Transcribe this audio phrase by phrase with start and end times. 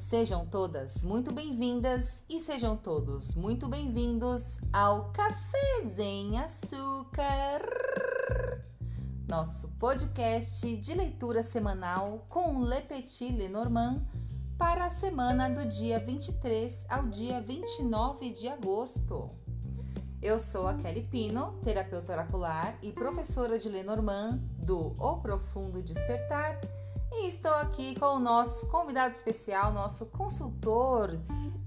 [0.00, 7.60] Sejam todas muito bem-vindas e sejam todos muito bem-vindos ao Café Sem Açúcar,
[9.28, 14.02] nosso podcast de leitura semanal com Le Petit Lenormand
[14.56, 19.30] para a semana do dia 23 ao dia 29 de agosto.
[20.22, 26.58] Eu sou a Kelly Pino, terapeuta oracular e professora de Lenormand do O Profundo Despertar
[27.12, 31.10] e estou aqui com o nosso convidado especial, nosso consultor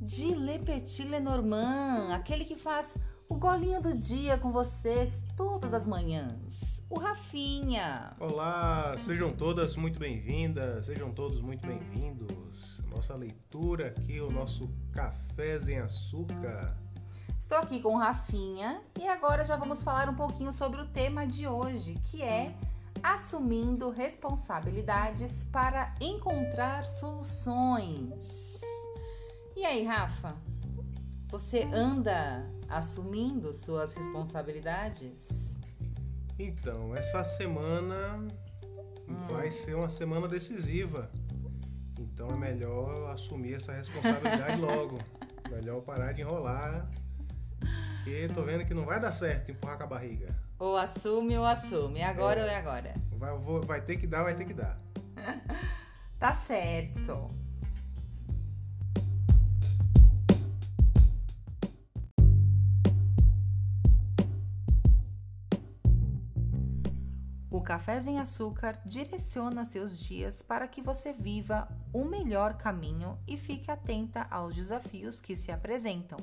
[0.02, 2.98] de Le Petit Lenormand, aquele que faz
[3.30, 8.16] o golinho do dia com vocês todas as manhãs, o Rafinha.
[8.20, 12.82] Olá, sejam todas muito bem-vindas, sejam todos muito bem-vindos.
[12.88, 16.78] Nossa leitura aqui, o nosso café em açúcar.
[17.38, 21.28] Estou aqui com o Rafinha e agora já vamos falar um pouquinho sobre o tema
[21.28, 22.56] de hoje, que é
[23.04, 28.62] assumindo responsabilidades para encontrar soluções.
[29.56, 30.36] E aí, Rafa?
[31.28, 35.60] Você anda assumindo suas responsabilidades?
[36.40, 38.26] Então, essa semana
[39.08, 39.28] hum.
[39.28, 41.12] vai ser uma semana decisiva.
[42.00, 45.00] Então é melhor assumir essa responsabilidade logo.
[45.50, 46.90] Melhor parar de enrolar.
[47.98, 50.36] Porque tô vendo que não vai dar certo empurrar com a barriga.
[50.64, 52.00] Ou assume ou assume.
[52.00, 52.44] É agora é.
[52.44, 52.94] ou é agora?
[53.12, 54.78] Vai, vou, vai ter que dar, vai ter que dar.
[56.18, 57.30] tá certo.
[67.52, 73.36] O Café Sem Açúcar direciona seus dias para que você viva o melhor caminho e
[73.36, 76.18] fique atenta aos desafios que se apresentam.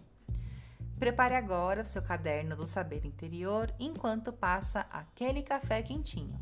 [1.01, 6.39] Prepare agora o seu caderno do saber interior enquanto passa aquele café quentinho.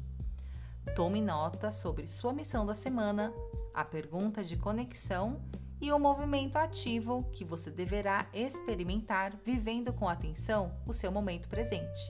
[0.97, 3.33] Tome nota sobre sua missão da semana,
[3.73, 5.41] a pergunta de conexão
[5.81, 12.01] e o movimento ativo que você deverá experimentar vivendo com atenção o seu momento presente.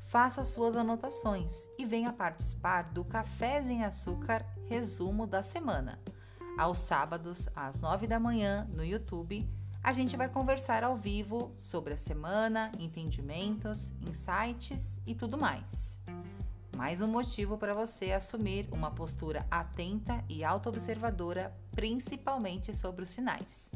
[0.00, 6.00] Faça suas anotações e venha participar do Café em Açúcar Resumo da Semana,
[6.58, 9.48] aos sábados às 9 da manhã no YouTube
[9.82, 16.00] a gente vai conversar ao vivo sobre a semana, entendimentos, insights e tudo mais.
[16.76, 23.72] Mais um motivo para você assumir uma postura atenta e auto-observadora, principalmente sobre os sinais.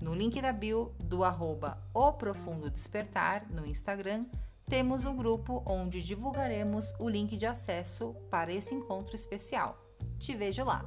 [0.00, 4.24] No link da bio do arroba O Profundo Despertar no Instagram,
[4.66, 9.76] temos um grupo onde divulgaremos o link de acesso para esse encontro especial.
[10.18, 10.84] Te vejo lá!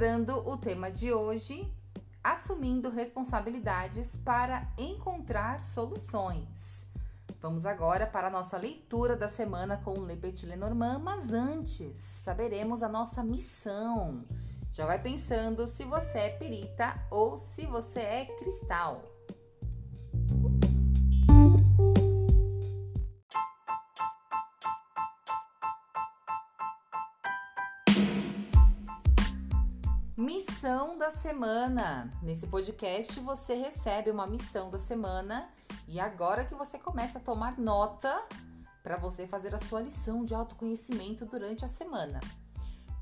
[0.00, 1.70] Relembrando o tema de hoje,
[2.24, 6.90] assumindo responsabilidades para encontrar soluções.
[7.38, 12.82] Vamos agora para a nossa leitura da semana com o Petit Lenormand, mas antes saberemos
[12.82, 14.24] a nossa missão.
[14.72, 19.09] Já vai pensando se você é perita ou se você é cristal.
[30.40, 32.10] Missão da semana.
[32.22, 35.50] Nesse podcast você recebe uma missão da semana
[35.86, 38.26] e agora que você começa a tomar nota
[38.82, 42.20] para você fazer a sua lição de autoconhecimento durante a semana.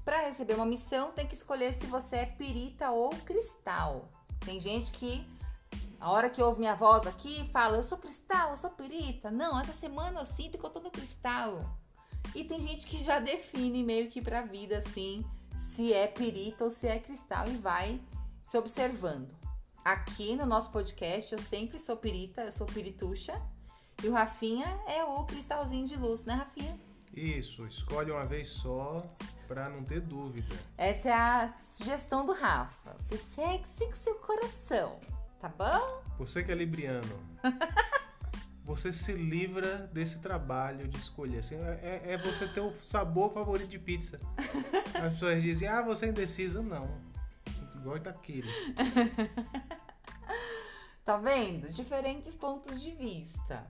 [0.04, 4.08] Para receber uma missão, tem que escolher se você é pirita ou cristal.
[4.44, 5.24] Tem gente que
[6.00, 9.30] a hora que ouve minha voz aqui fala: "Eu sou cristal, eu sou pirita".
[9.30, 11.64] Não, essa semana eu sinto que eu tô no cristal.
[12.34, 15.24] E tem gente que já define meio que pra vida assim,
[15.58, 18.00] se é perita ou se é cristal e vai
[18.40, 19.28] se observando.
[19.84, 23.34] Aqui no nosso podcast eu sempre sou perita, eu sou pirituxa
[24.02, 26.78] e o Rafinha é o cristalzinho de luz, né, Rafinha?
[27.12, 29.04] Isso, escolhe uma vez só
[29.48, 30.54] para não ter dúvida.
[30.76, 32.94] Essa é a sugestão do Rafa.
[33.00, 35.00] Você segue, segue seu coração,
[35.40, 36.02] tá bom?
[36.18, 37.18] Você que é libriano.
[38.68, 41.38] você se livra desse trabalho de escolher.
[41.38, 44.20] Assim, é, é, você ter o sabor favorito de pizza.
[44.94, 46.62] As pessoas dizem, ah, você é indeciso.
[46.62, 47.00] Não.
[47.76, 48.46] Igual daquele.
[51.02, 51.66] tá vendo?
[51.72, 53.66] Diferentes pontos de vista.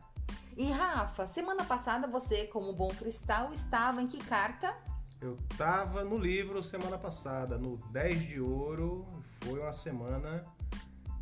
[0.56, 4.77] E Rafa, semana passada você, como bom cristal, estava em que carta?
[5.21, 9.06] Eu estava no livro semana passada, no 10 de ouro.
[9.23, 10.44] Foi uma semana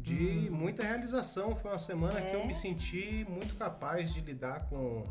[0.07, 0.57] de uhum.
[0.57, 1.57] muita realização.
[1.57, 2.31] Foi uma semana é.
[2.31, 2.47] que eu é?
[2.47, 5.05] me senti muito capaz de lidar com,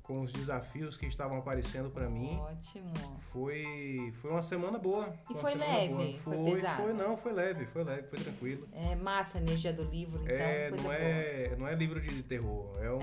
[0.00, 2.36] com os desafios que estavam aparecendo para mim.
[2.38, 2.92] Ótimo.
[3.32, 5.12] Foi, foi uma semana boa.
[5.28, 5.88] E foi semana leve?
[5.92, 6.12] boa.
[6.12, 6.82] Foi Foi, pesado?
[6.82, 8.68] foi, não, foi leve, foi leve, foi tranquilo.
[8.72, 10.94] É massa a energia do livro, então, é, não boa.
[10.94, 13.00] é, não é livro de terror, é um,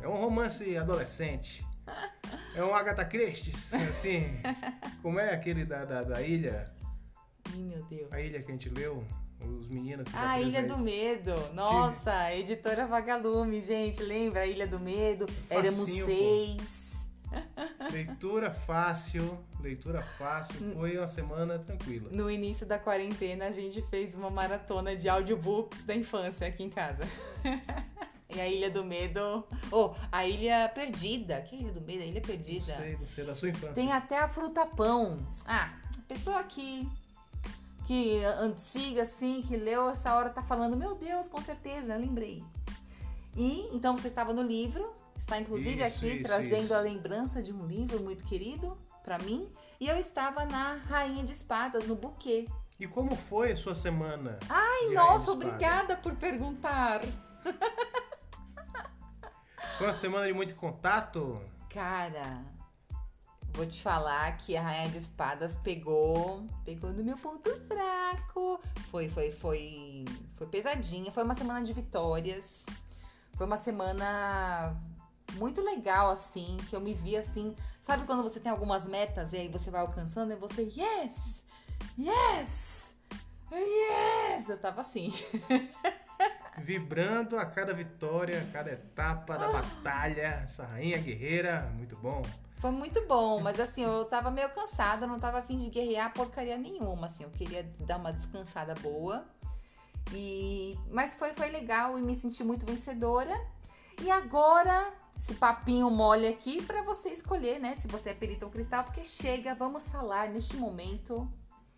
[0.00, 1.66] é um romance adolescente.
[2.54, 4.24] É um Agatha Christie, assim.
[5.02, 6.72] Como é aquele da, da, da ilha?
[7.54, 8.12] Ih, meu Deus.
[8.12, 9.04] A ilha que a gente leu?
[9.60, 11.34] Os meninos Ah, Ilha na do Medo.
[11.54, 14.02] Nossa, editora Vagalume, gente.
[14.02, 14.46] Lembra?
[14.46, 15.26] Ilha do Medo.
[15.50, 16.10] Éramos Facinho, pô.
[16.12, 17.08] seis.
[17.90, 20.54] Leitura fácil, leitura fácil.
[20.74, 22.08] Foi uma semana tranquila.
[22.10, 26.68] No início da quarentena, a gente fez uma maratona de audiobooks da infância aqui em
[26.70, 27.08] casa.
[28.34, 29.44] e a Ilha do Medo.
[29.70, 31.40] Oh, a Ilha Perdida.
[31.40, 32.02] Que é a Ilha do Medo?
[32.02, 32.64] A Ilha Não Perdida.
[32.66, 33.74] sei, não sei, da sua infância.
[33.74, 35.18] Tem até a fruta pão.
[35.46, 35.74] Ah,
[36.06, 36.86] pessoa que
[37.84, 42.44] que antiga assim, que leu essa hora tá falando, meu Deus, com certeza, lembrei.
[43.36, 46.74] E então você estava no livro, está inclusive Isso, aqui isso, trazendo isso.
[46.74, 49.50] a lembrança de um livro muito querido para mim,
[49.80, 52.48] e eu estava na Rainha de Espadas, no buquê.
[52.78, 54.38] E como foi a sua semana?
[54.48, 57.00] Ai, nossa, obrigada por perguntar.
[59.78, 61.40] Foi uma semana de muito contato?
[61.68, 62.44] Cara,
[63.52, 68.60] vou te falar que a Rainha de Espadas pegou, pegou no meu ponto fraco.
[68.90, 70.04] Foi, foi, foi,
[70.34, 71.12] foi pesadinha.
[71.12, 72.66] Foi uma semana de vitórias.
[73.34, 74.76] Foi uma semana
[75.34, 79.38] muito legal assim, que eu me vi assim, sabe quando você tem algumas metas e
[79.38, 81.44] aí você vai alcançando e você yes,
[81.98, 82.94] yes,
[83.50, 84.48] yes.
[84.48, 85.12] Eu tava assim.
[86.58, 90.42] Vibrando a cada vitória, a cada etapa da batalha.
[90.44, 92.22] Essa rainha guerreira, muito bom.
[92.62, 96.56] Foi muito bom, mas assim, eu tava meio cansada, não tava afim de guerrear porcaria
[96.56, 99.26] nenhuma, assim, eu queria dar uma descansada boa.
[100.12, 103.36] E mas foi foi legal e me senti muito vencedora.
[104.00, 108.50] E agora esse papinho mole aqui pra você escolher, né, se você é perito ou
[108.52, 111.28] cristal, porque chega, vamos falar neste momento.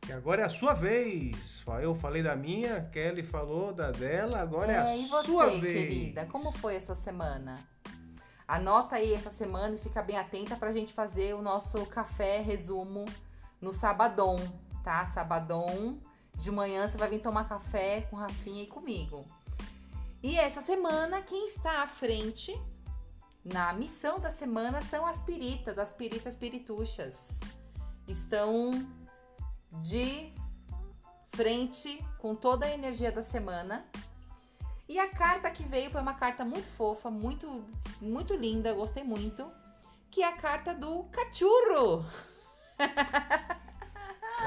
[0.07, 1.65] E agora é a sua vez.
[1.81, 5.63] Eu falei da minha, Kelly falou da dela, agora é, a e você, sua vez.
[5.63, 7.59] querida, como foi a sua semana?
[8.47, 13.07] Anota aí essa semana e fica bem atenta pra gente fazer o nosso café resumo
[13.61, 14.37] no sabadão,
[14.83, 15.07] tá?
[15.07, 15.99] Sabadão,
[16.37, 19.25] de manhã você vai vir tomar café com Rafinha e comigo.
[20.23, 22.55] E essa semana, quem está à frente
[23.45, 27.41] na missão da semana são as piritas, as piritas pirituchas.
[28.09, 28.87] Estão
[29.83, 30.33] de
[31.27, 33.85] frente com toda a energia da semana.
[34.89, 37.65] E a carta que veio foi uma carta muito fofa, muito
[38.01, 39.51] muito linda, gostei muito,
[40.11, 42.05] que é a carta do cachorro.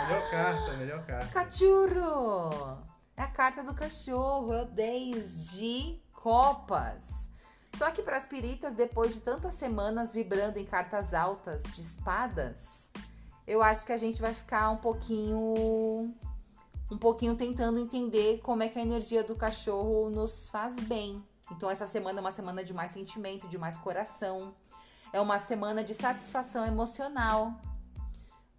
[0.05, 1.27] Melhor carta, melhor carta.
[1.27, 2.83] Cachorro!
[3.15, 7.31] É a carta do cachorro, é o 10 de copas.
[7.73, 12.91] Só que para as piritas, depois de tantas semanas vibrando em cartas altas de espadas,
[13.47, 16.13] eu acho que a gente vai ficar um pouquinho
[16.89, 21.23] um pouquinho tentando entender como é que a energia do cachorro nos faz bem.
[21.51, 24.53] Então essa semana é uma semana de mais sentimento, de mais coração.
[25.13, 27.53] É uma semana de satisfação emocional.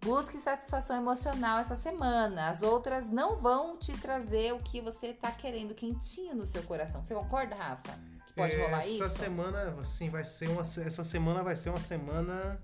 [0.01, 2.49] Busque satisfação emocional essa semana.
[2.49, 7.03] As outras não vão te trazer o que você tá querendo quentinho no seu coração.
[7.03, 7.99] Você concorda, Rafa?
[8.27, 9.09] Que pode rolar essa isso?
[9.09, 12.63] semana, assim, vai ser uma essa semana vai ser uma semana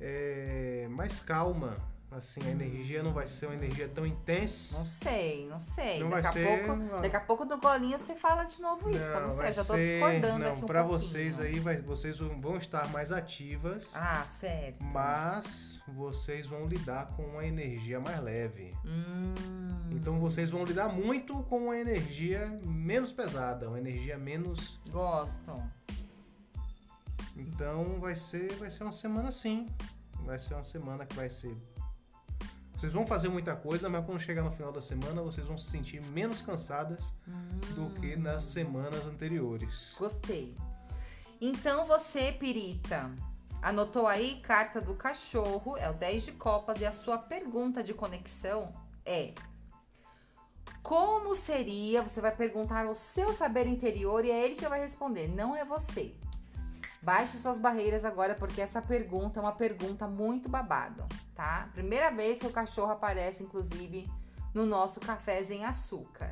[0.00, 1.76] é, mais calma.
[2.14, 4.78] Assim, a energia não vai ser uma energia tão intensa.
[4.78, 5.98] Não sei, não sei.
[5.98, 7.00] Não daqui, vai a ser, pouco, não.
[7.00, 9.06] daqui a pouco no golinho você fala de novo isso.
[9.10, 11.00] eu não sei, vai eu já tô ser- discordando não, aqui um pra pouquinho.
[11.08, 14.78] vocês aí, vai, vocês vão estar mais ativas, Ah, certo.
[14.92, 18.76] mas vocês vão lidar com uma energia mais leve.
[18.84, 19.34] Hum,
[19.90, 24.78] Então vocês vão lidar muito com uma energia menos pesada, uma energia menos.
[24.90, 25.52] gosto.
[27.36, 29.68] Então vai ser, vai ser uma semana assim.
[30.24, 31.56] Vai ser uma semana que vai ser.
[32.82, 35.70] Vocês vão fazer muita coisa, mas quando chegar no final da semana, vocês vão se
[35.70, 37.12] sentir menos cansadas
[37.76, 39.92] do que nas semanas anteriores.
[39.96, 40.56] Gostei.
[41.40, 43.08] Então você, Pirita,
[43.62, 47.94] anotou aí carta do cachorro, é o 10 de copas, e a sua pergunta de
[47.94, 48.72] conexão
[49.06, 49.32] é:
[50.82, 52.02] Como seria?
[52.02, 55.64] Você vai perguntar ao seu saber interior e é ele que vai responder, não é
[55.64, 56.16] você.
[57.02, 61.04] Baixe suas barreiras agora, porque essa pergunta é uma pergunta muito babado,
[61.34, 61.68] tá?
[61.74, 64.08] Primeira vez que o cachorro aparece, inclusive,
[64.54, 66.30] no nosso café em açúcar.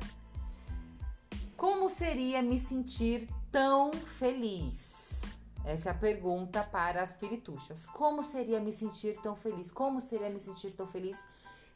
[1.57, 5.35] Como seria me sentir tão feliz?
[5.65, 7.85] Essa é a pergunta para as pirituchas.
[7.85, 9.71] Como seria me sentir tão feliz?
[9.71, 11.27] Como seria me sentir tão feliz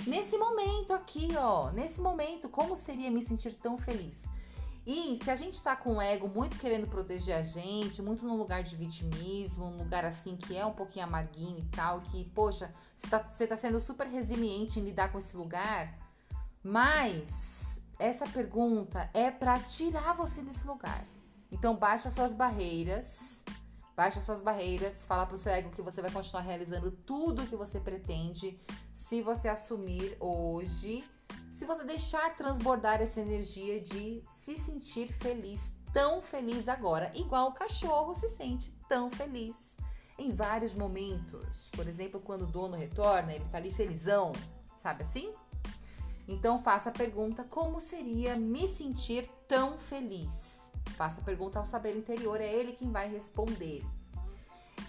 [0.07, 1.69] nesse momento aqui, ó?
[1.71, 4.25] Nesse momento, como seria me sentir tão feliz?
[4.85, 8.37] E se a gente tá com o ego muito querendo proteger a gente, muito num
[8.37, 12.71] lugar de vitimismo, um lugar assim que é um pouquinho amarguinho e tal, que, poxa,
[12.95, 15.91] você tá, você tá sendo super resiliente em lidar com esse lugar,
[16.61, 21.03] mas essa pergunta é para tirar você desse lugar.
[21.51, 23.43] Então baixa suas barreiras,
[23.95, 27.55] baixa suas barreiras, fala pro seu ego que você vai continuar realizando tudo o que
[27.55, 28.59] você pretende
[28.93, 31.03] se você assumir hoje,
[31.55, 37.53] se você deixar transbordar essa energia de se sentir feliz, tão feliz agora, igual o
[37.53, 39.77] cachorro se sente tão feliz
[40.19, 41.69] em vários momentos.
[41.73, 44.33] Por exemplo, quando o dono retorna, ele tá ali felizão,
[44.75, 45.33] sabe assim?
[46.27, 50.73] Então faça a pergunta: como seria me sentir tão feliz?
[50.97, 53.81] Faça a pergunta ao saber interior, é ele quem vai responder.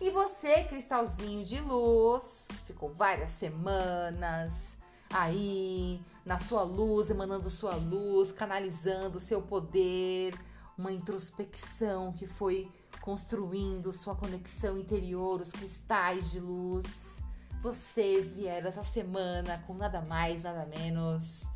[0.01, 4.77] E você, cristalzinho de luz, ficou várias semanas
[5.09, 10.35] aí na sua luz, emanando sua luz, canalizando seu poder,
[10.77, 12.69] uma introspecção que foi
[13.01, 17.23] construindo sua conexão interior, os cristais de luz.
[17.63, 21.47] Vocês vieram essa semana com nada mais, nada menos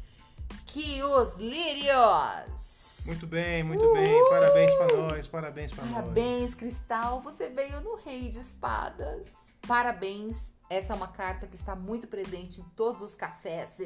[0.67, 3.03] que os lírios.
[3.07, 3.95] Muito bem, muito Uhul.
[3.95, 4.29] bem.
[4.29, 5.95] Parabéns para nós, parabéns para nós.
[5.95, 7.21] Parabéns, Cristal.
[7.23, 9.53] Você veio no Rei de Espadas.
[9.67, 10.55] Parabéns.
[10.69, 13.81] Essa é uma carta que está muito presente em todos os cafés.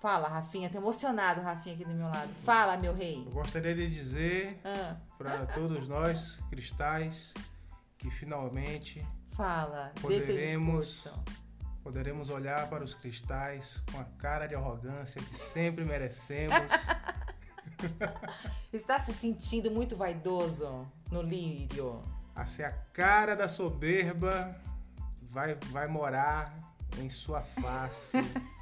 [0.00, 0.70] Fala, Rafinha.
[0.70, 2.32] Tô emocionado, Rafinha, aqui do meu lado.
[2.44, 3.24] Fala, meu rei.
[3.26, 4.96] Eu gostaria de dizer ah.
[5.16, 7.34] para todos nós, cristais,
[7.96, 11.08] que finalmente Fala, poderemos,
[11.82, 16.56] poderemos olhar para os cristais com a cara de arrogância que sempre merecemos.
[18.72, 22.04] Está se sentindo muito vaidoso no lírio?
[22.34, 24.56] Assim, a cara da soberba
[25.22, 26.54] vai, vai morar
[26.98, 28.16] em sua face.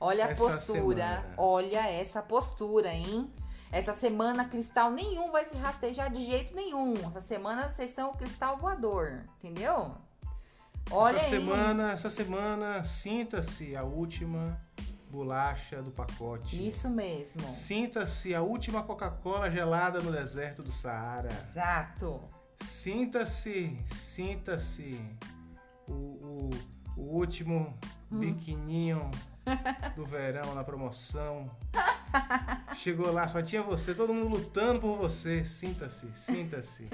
[0.00, 1.34] olha a postura, semana.
[1.36, 3.32] olha essa postura, hein?
[3.70, 6.94] Essa semana cristal nenhum vai se rastejar de jeito nenhum.
[7.06, 9.94] Essa semana vocês são o cristal voador, entendeu?
[10.90, 11.40] Olha essa aí.
[11.40, 14.58] semana, essa semana, sinta-se a última
[15.10, 16.66] bolacha do pacote.
[16.66, 17.48] Isso mesmo.
[17.50, 21.30] Sinta-se a última Coca-Cola gelada no deserto do Saara.
[21.30, 22.20] Exato.
[22.60, 25.00] Sinta-se, sinta-se
[25.86, 26.50] o, o,
[26.96, 27.78] o último
[28.10, 28.18] hum.
[28.18, 29.10] biquininho
[29.94, 31.50] do verão na promoção.
[32.76, 35.44] Chegou lá, só tinha você, todo mundo lutando por você.
[35.44, 36.88] Sinta-se, sinta-se.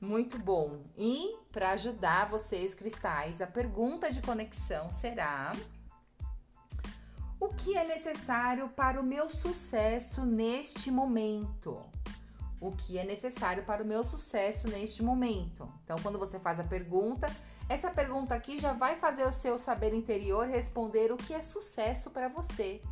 [0.00, 0.82] Muito bom.
[0.96, 5.56] E para ajudar vocês, cristais, a pergunta de conexão será:
[7.40, 11.80] O que é necessário para o meu sucesso neste momento?
[12.60, 15.70] O que é necessário para o meu sucesso neste momento?
[15.84, 17.30] Então, quando você faz a pergunta,
[17.68, 22.10] essa pergunta aqui já vai fazer o seu saber interior responder o que é sucesso
[22.10, 22.82] para você.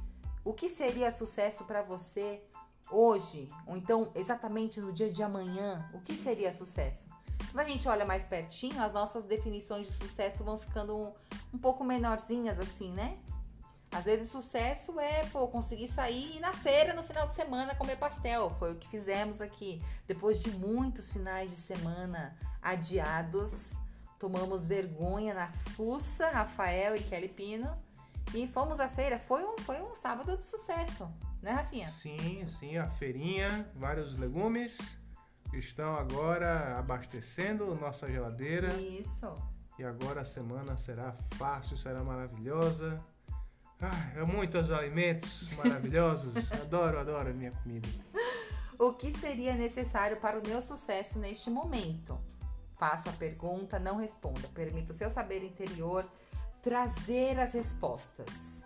[0.44, 2.42] O que seria sucesso para você
[2.90, 7.08] hoje, ou então exatamente no dia de amanhã, o que seria sucesso?
[7.50, 11.12] Quando a gente olha mais pertinho, as nossas definições de sucesso vão ficando um,
[11.54, 13.18] um pouco menorzinhas assim, né?
[13.90, 17.74] Às vezes sucesso é, pô, conseguir sair e ir na feira no final de semana
[17.74, 18.50] comer pastel.
[18.58, 19.82] Foi o que fizemos aqui.
[20.06, 23.78] Depois de muitos finais de semana adiados,
[24.22, 27.76] tomamos vergonha na fuça, Rafael e Kelly Pino,
[28.32, 29.18] e fomos à feira.
[29.18, 31.12] Foi um, foi um sábado de sucesso.
[31.42, 31.88] Né, Rafinha?
[31.88, 34.78] Sim, sim, a feirinha, vários legumes
[35.52, 38.72] estão agora abastecendo nossa geladeira.
[38.74, 39.36] Isso.
[39.76, 43.04] E agora a semana será fácil, será maravilhosa.
[43.80, 46.52] Ah, é muitos alimentos maravilhosos.
[46.62, 47.88] adoro, adoro a minha comida.
[48.78, 52.20] O que seria necessário para o meu sucesso neste momento?
[52.82, 54.48] Faça a pergunta, não responda.
[54.48, 56.04] Permita o seu saber interior
[56.60, 58.64] trazer as respostas.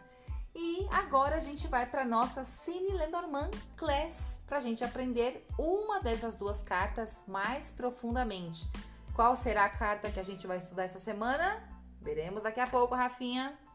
[0.54, 6.00] E agora a gente vai para nossa Cine Lenormand Class para a gente aprender uma
[6.00, 8.66] dessas duas cartas mais profundamente.
[9.12, 11.62] Qual será a carta que a gente vai estudar essa semana?
[12.00, 13.65] Veremos daqui a pouco, Rafinha.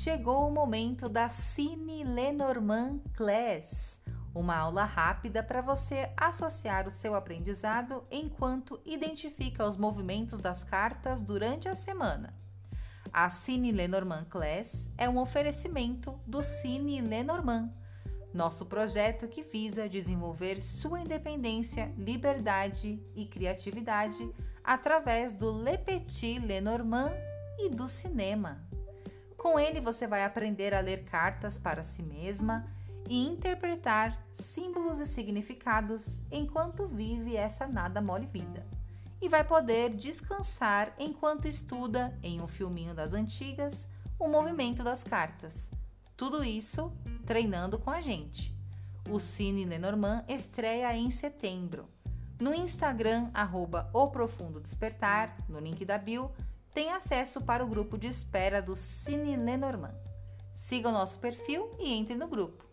[0.00, 4.00] Chegou o momento da Cine Lenormand Class
[4.32, 11.20] uma aula rápida para você associar o seu aprendizado enquanto identifica os movimentos das cartas
[11.20, 12.32] durante a semana.
[13.12, 17.68] A Cine Lenormand Class é um oferecimento do Cine Lenormand,
[18.32, 27.16] nosso projeto que visa desenvolver sua independência, liberdade e criatividade através do Le Petit Lenormand
[27.58, 28.67] e do cinema.
[29.38, 32.66] Com ele você vai aprender a ler cartas para si mesma
[33.08, 38.66] e interpretar símbolos e significados enquanto vive essa nada mole vida.
[39.20, 45.70] e vai poder descansar enquanto estuda em um filminho das antigas o movimento das cartas.
[46.16, 46.92] Tudo isso
[47.26, 48.56] treinando com a gente.
[49.08, 51.88] O Cine Lenormand estreia em setembro.
[52.40, 56.30] No Instagram, arroba O Profundo Despertar, no link da bio,
[56.72, 59.94] tem acesso para o grupo de espera do Cine Lenormand.
[60.54, 62.64] Siga o nosso perfil e entre no grupo.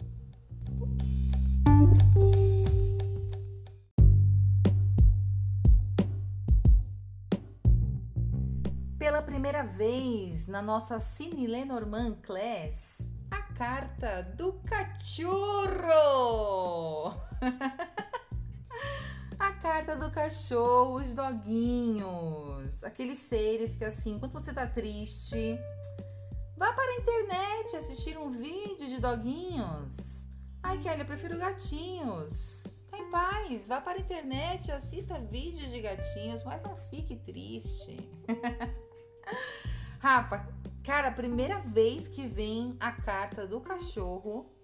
[8.98, 15.26] Pela primeira vez na nossa Cine Lenormand Class, a carta do cachorro!
[19.40, 25.60] a carta do cachorro, os doguinhos, aqueles seres que assim, quando você tá triste,
[26.58, 30.28] vá para a internet assistir um vídeo de doguinhos.
[30.64, 32.86] Ai, Kelly, eu prefiro gatinhos.
[32.90, 37.98] Tá em paz, vá para a internet, assista vídeos de gatinhos, mas não fique triste.
[40.00, 40.48] Rafa,
[40.84, 44.55] cara, primeira vez que vem a carta do cachorro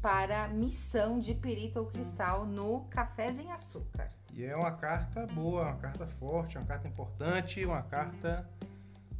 [0.00, 4.08] para missão de perito ou cristal no Café Sem Açúcar.
[4.32, 8.48] E é uma carta boa, uma carta forte, uma carta importante, uma carta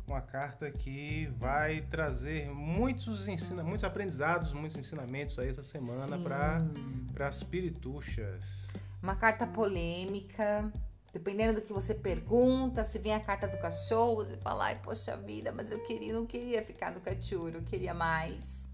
[0.07, 6.65] uma carta que vai trazer muitos ensina, muitos aprendizados, muitos ensinamentos aí essa semana para
[7.13, 8.69] para as pirituxas.
[9.03, 10.73] Uma carta polêmica,
[11.13, 15.17] dependendo do que você pergunta, se vem a carta do cachorro, você fala, ai, poxa
[15.17, 18.71] vida, mas eu queria, não queria ficar no cachorro, eu queria mais.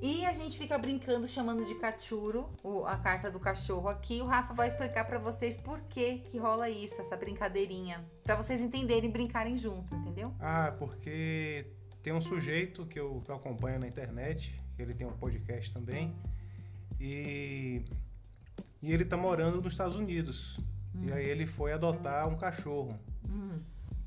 [0.00, 2.48] E a gente fica brincando, chamando de cachuro,
[2.86, 4.20] a carta do cachorro aqui.
[4.20, 8.04] O Rafa vai explicar para vocês por que que rola isso, essa brincadeirinha.
[8.22, 10.32] para vocês entenderem e brincarem juntos, entendeu?
[10.38, 11.66] Ah, porque
[12.00, 16.14] tem um sujeito que eu, que eu acompanho na internet, ele tem um podcast também,
[17.00, 17.82] e,
[18.80, 20.60] e ele tá morando nos Estados Unidos.
[20.94, 21.06] Hum.
[21.06, 22.96] E aí ele foi adotar um cachorro.
[23.28, 23.58] Hum.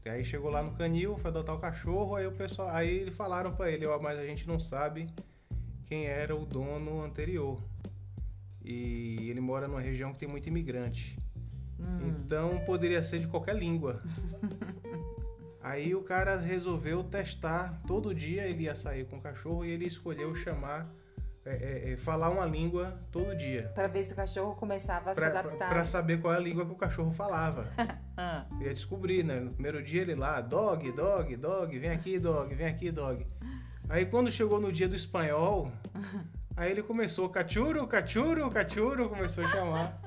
[0.06, 3.54] E aí chegou lá no canil, foi adotar o cachorro, aí o pessoal, aí falaram
[3.54, 5.10] para ele, ó, oh, mas a gente não sabe
[5.92, 7.62] quem era o dono anterior.
[8.64, 11.18] E ele mora numa região que tem muito imigrante.
[11.78, 12.08] Hum.
[12.08, 14.02] Então poderia ser de qualquer língua.
[15.62, 17.82] Aí o cara resolveu testar.
[17.86, 20.90] Todo dia ele ia sair com o cachorro e ele escolheu chamar,
[21.44, 23.70] é, é, é falar uma língua todo dia.
[23.76, 25.70] Para ver se o cachorro começava a pra, se adaptar.
[25.70, 27.70] Para saber qual é a língua que o cachorro falava.
[28.16, 28.46] ah.
[28.62, 29.42] Ia descobrir, né?
[29.42, 33.28] No primeiro dia ele lá, dog, dog, dog, vem aqui, dog, vem aqui, dog.
[33.92, 35.70] Aí quando chegou no dia do espanhol,
[36.56, 40.02] aí ele começou cachuro, cachuro, cachuro, começou a chamar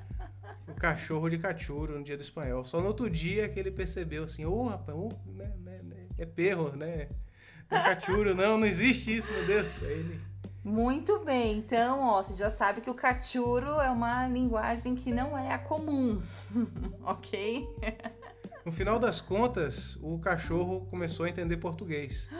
[0.66, 2.64] o cachorro de cachuro no dia do espanhol.
[2.64, 6.06] Só no outro dia que ele percebeu assim, ô oh, rapaz, oh, né, né, né,
[6.16, 7.10] é perro, né?
[7.70, 9.82] Não é cachuro, não, não existe isso, meu Deus.
[9.82, 10.20] Aí ele...
[10.64, 15.36] Muito bem, então, ó, você já sabe que o cachuro é uma linguagem que não
[15.36, 16.22] é a comum,
[17.04, 17.68] ok?
[18.64, 22.30] No final das contas, o cachorro começou a entender português.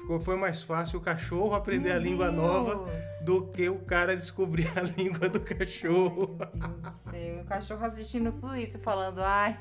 [0.00, 2.36] Ficou, foi mais fácil o cachorro aprender Meu a língua Deus.
[2.42, 2.92] nova
[3.24, 6.36] do que o cara descobrir a língua do cachorro.
[6.38, 7.40] Meu Deus do céu.
[7.40, 9.58] O cachorro assistindo tudo isso, falando, ai,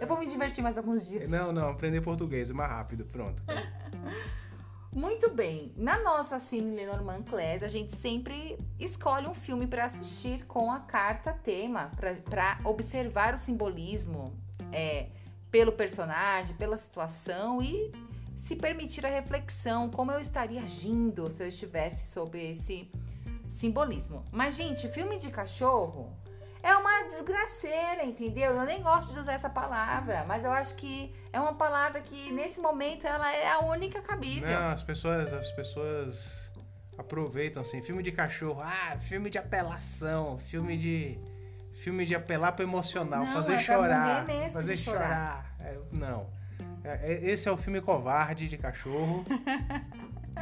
[0.00, 1.30] eu vou me divertir mais alguns dias.
[1.30, 3.40] Não, não, aprender português, mais rápido, pronto.
[4.92, 5.72] Muito bem.
[5.76, 10.80] Na nossa Cine Lenormand Class, a gente sempre escolhe um filme para assistir com a
[10.80, 11.92] carta tema,
[12.24, 14.34] para observar o simbolismo
[14.72, 15.10] é,
[15.56, 17.90] pelo personagem, pela situação e
[18.36, 22.90] se permitir a reflexão, como eu estaria agindo se eu estivesse sob esse
[23.48, 24.22] simbolismo.
[24.30, 26.14] Mas, gente, filme de cachorro
[26.62, 28.52] é uma desgraceira, entendeu?
[28.52, 32.30] Eu nem gosto de usar essa palavra, mas eu acho que é uma palavra que
[32.32, 34.50] nesse momento ela é a única cabível.
[34.50, 36.52] Não, as pessoas, as pessoas
[36.98, 41.18] aproveitam assim, filme de cachorro, ah, filme de apelação, filme de
[41.76, 44.98] filme de apelar para emocional, não, fazer é chorar, fazer chorar.
[44.98, 45.56] chorar.
[45.60, 46.26] É, não.
[46.82, 49.24] É, é, esse é o filme covarde de cachorro.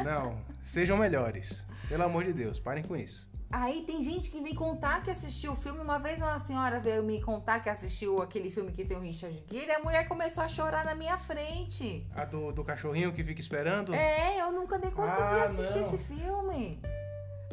[0.05, 1.65] Não, sejam melhores.
[1.89, 3.33] Pelo amor de Deus, parem com isso.
[3.51, 5.81] Aí tem gente que vem contar que assistiu o filme.
[5.81, 9.45] Uma vez uma senhora veio me contar que assistiu aquele filme que tem o Richard
[9.49, 12.05] Gere e a mulher começou a chorar na minha frente.
[12.17, 13.95] A do, do cachorrinho que fica esperando?
[13.95, 15.87] É, eu nunca nem consegui ah, assistir não.
[15.87, 16.83] esse filme.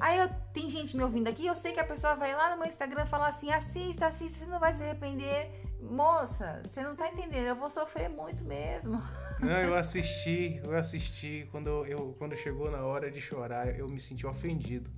[0.02, 2.58] Aí eu, tem gente me ouvindo aqui, eu sei que a pessoa vai lá no
[2.58, 5.52] meu Instagram falar assim: assista, assista, você não vai se arrepender.
[5.80, 9.02] Moça, você não tá entendendo, eu vou sofrer muito mesmo.
[9.42, 14.00] Não, eu assisti, eu assisti, quando, eu, quando chegou na hora de chorar, eu me
[14.00, 14.92] senti ofendido.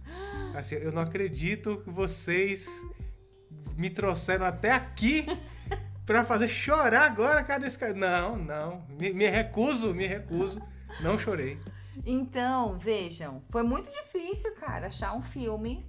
[0.53, 2.67] Assim, eu não acredito que vocês
[3.77, 5.25] me trouxeram até aqui
[6.05, 7.93] para fazer chorar agora, cadê esse cara?
[7.93, 10.61] Não, não, me, me recuso, me recuso,
[10.99, 11.57] não chorei.
[12.05, 15.85] Então, vejam, foi muito difícil, cara, achar um filme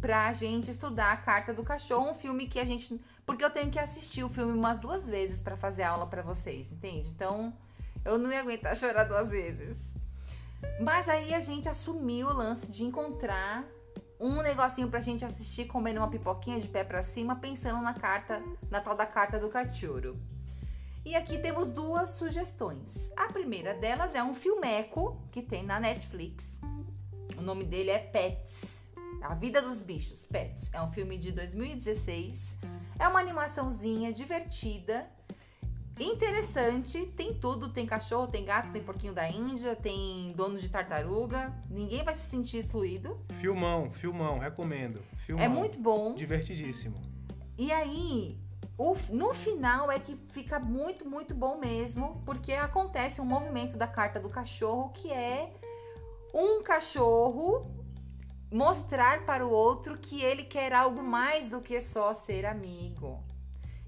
[0.00, 3.70] pra gente estudar a carta do cachorro, um filme que a gente porque eu tenho
[3.70, 7.08] que assistir o filme umas duas vezes para fazer aula para vocês, entende?
[7.08, 7.52] Então,
[8.04, 9.92] eu não ia aguentar chorar duas vezes.
[10.80, 13.64] Mas aí a gente assumiu o lance de encontrar
[14.20, 18.40] um negocinho pra gente assistir comendo uma pipoquinha de pé para cima, pensando na carta,
[18.70, 20.16] na tal da carta do cachorro.
[21.06, 23.12] E aqui temos duas sugestões.
[23.16, 26.60] A primeira delas é um filmeco que tem na Netflix.
[27.38, 28.88] O nome dele é Pets.
[29.22, 30.68] A Vida dos Bichos, Pets.
[30.72, 32.56] É um filme de 2016.
[32.98, 35.08] É uma animaçãozinha divertida
[35.96, 37.06] interessante.
[37.16, 41.54] Tem tudo: tem cachorro, tem gato, tem porquinho da Índia, tem dono de tartaruga.
[41.70, 43.16] Ninguém vai se sentir excluído.
[43.34, 45.00] Filmão, filmão, recomendo.
[45.18, 45.44] Filmão.
[45.44, 46.16] É muito bom.
[46.16, 47.00] Divertidíssimo.
[47.56, 48.44] E aí,
[48.78, 53.86] o, no final é que fica muito, muito bom mesmo, porque acontece um movimento da
[53.86, 55.52] carta do cachorro que é
[56.34, 57.70] um cachorro
[58.50, 63.22] mostrar para o outro que ele quer algo mais do que só ser amigo.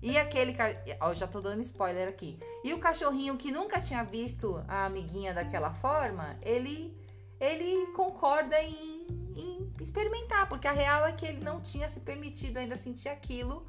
[0.01, 0.55] E aquele.
[1.01, 2.39] Ó, já tô dando spoiler aqui.
[2.63, 6.97] E o cachorrinho que nunca tinha visto a amiguinha daquela forma, ele,
[7.41, 12.59] ele concorda em, em experimentar, porque a real é que ele não tinha se permitido
[12.59, 13.67] ainda sentir aquilo,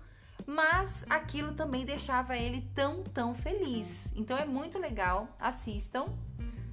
[0.49, 4.11] mas aquilo também deixava ele tão, tão feliz.
[4.15, 6.07] Então é muito legal, assistam.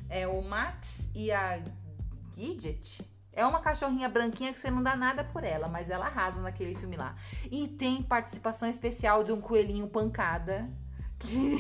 [0.09, 1.63] É o Max e a
[2.33, 6.41] Gidget é uma cachorrinha branquinha que você não dá nada por ela, mas ela arrasa
[6.41, 7.15] naquele filme lá.
[7.51, 10.71] E tem participação especial de um coelhinho pancada.
[11.19, 11.59] Que...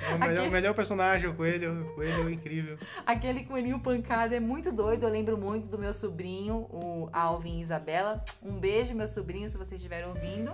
[0.00, 0.50] É o melhor, Aquele...
[0.50, 2.78] melhor personagem, o coelho, o coelho é incrível.
[3.04, 5.04] Aquele coelhinho pancada é muito doido.
[5.04, 8.22] Eu lembro muito do meu sobrinho, o Alvin e Isabela.
[8.42, 10.52] Um beijo, meu sobrinho, se vocês estiverem ouvindo.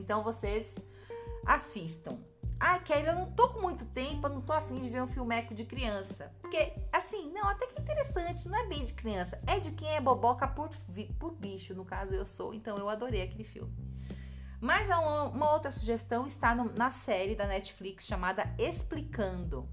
[0.00, 0.78] Então vocês
[1.46, 2.18] assistam.
[2.58, 5.06] Ah, Kelly, eu não tô com muito tempo, eu não tô afim de ver um
[5.06, 6.30] filmeco de criança.
[6.42, 9.40] Porque, assim, não, até que é interessante, não é bem de criança.
[9.46, 10.68] É de quem é boboca por,
[11.18, 13.72] por bicho, no caso eu sou, então eu adorei aquele filme.
[14.60, 19.66] Mas uma, outra sugestão está no, na série da Netflix chamada Explicando.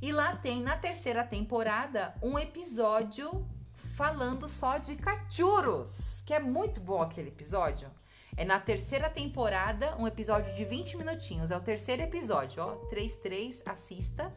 [0.00, 6.80] E lá tem, na terceira temporada, um episódio falando só de cachorros, que é muito
[6.80, 7.90] bom aquele episódio.
[8.36, 11.50] É na terceira temporada, um episódio de 20 minutinhos.
[11.50, 12.76] É o terceiro episódio, ó.
[12.88, 14.30] 3-3, assista.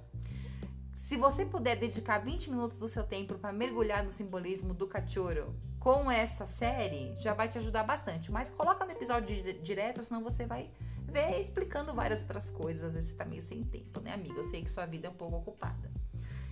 [0.95, 5.53] Se você puder dedicar 20 minutos do seu tempo para mergulhar no simbolismo do cachorro
[5.79, 8.31] com essa série, já vai te ajudar bastante.
[8.31, 10.69] Mas coloca no episódio direto, senão você vai
[11.05, 12.83] ver explicando várias outras coisas.
[12.83, 14.35] Às vezes você tá meio sem tempo, né, amiga?
[14.35, 15.91] Eu sei que sua vida é um pouco ocupada.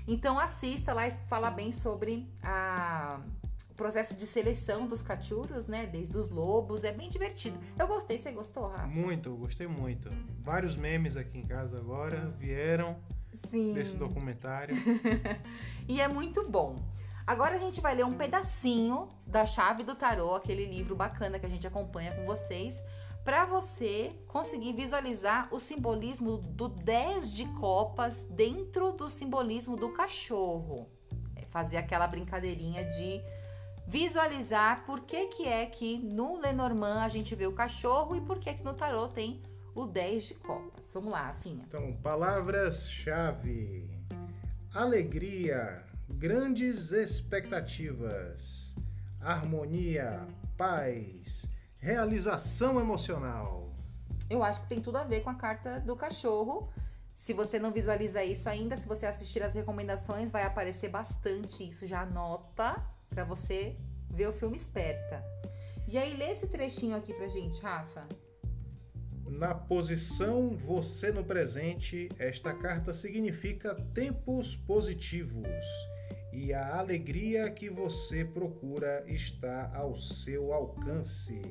[0.06, 3.22] Então assista lá e fala bem sobre a
[3.78, 5.86] processo de seleção dos cachorros, né?
[5.86, 7.58] Desde os lobos, é bem divertido.
[7.78, 8.88] Eu gostei, você gostou, Rafa?
[8.88, 10.10] Muito, gostei muito.
[10.40, 12.98] Vários memes aqui em casa agora vieram
[13.32, 13.74] Sim.
[13.74, 14.76] desse documentário.
[15.88, 16.84] e é muito bom.
[17.26, 21.46] Agora a gente vai ler um pedacinho da Chave do Tarô, aquele livro bacana que
[21.46, 22.84] a gente acompanha com vocês,
[23.24, 30.90] para você conseguir visualizar o simbolismo do 10 de copas dentro do simbolismo do cachorro.
[31.36, 33.22] É fazer aquela brincadeirinha de
[33.88, 38.38] visualizar por que, que é que no Lenormand a gente vê o cachorro e por
[38.38, 39.42] que, que no tarô tem
[39.74, 40.92] o 10 de copas.
[40.94, 41.64] Vamos lá, Afinha.
[41.66, 43.90] Então, palavras-chave:
[44.74, 48.76] alegria, grandes expectativas,
[49.22, 53.74] harmonia, paz, realização emocional.
[54.30, 56.70] Eu acho que tem tudo a ver com a carta do cachorro.
[57.14, 61.88] Se você não visualiza isso ainda, se você assistir as recomendações, vai aparecer bastante isso.
[61.88, 63.76] Já anota para você
[64.10, 65.24] ver o filme esperta.
[65.88, 68.08] E aí, lê esse trechinho aqui pra gente, Rafa.
[69.30, 75.48] Na posição você no presente, esta carta significa tempos positivos
[76.32, 81.42] e a alegria que você procura está ao seu alcance.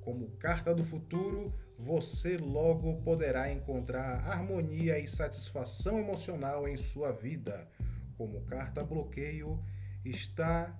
[0.00, 7.68] Como carta do futuro, você logo poderá encontrar harmonia e satisfação emocional em sua vida.
[8.16, 9.62] Como carta bloqueio,
[10.04, 10.74] está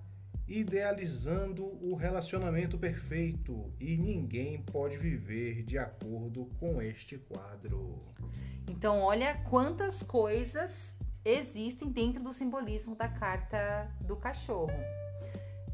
[0.51, 8.13] idealizando o relacionamento perfeito e ninguém pode viver de acordo com este quadro.
[8.67, 14.73] Então, olha quantas coisas existem dentro do simbolismo da carta do cachorro.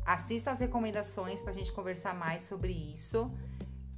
[0.06, 3.32] Assista as recomendações para a gente conversar mais sobre isso.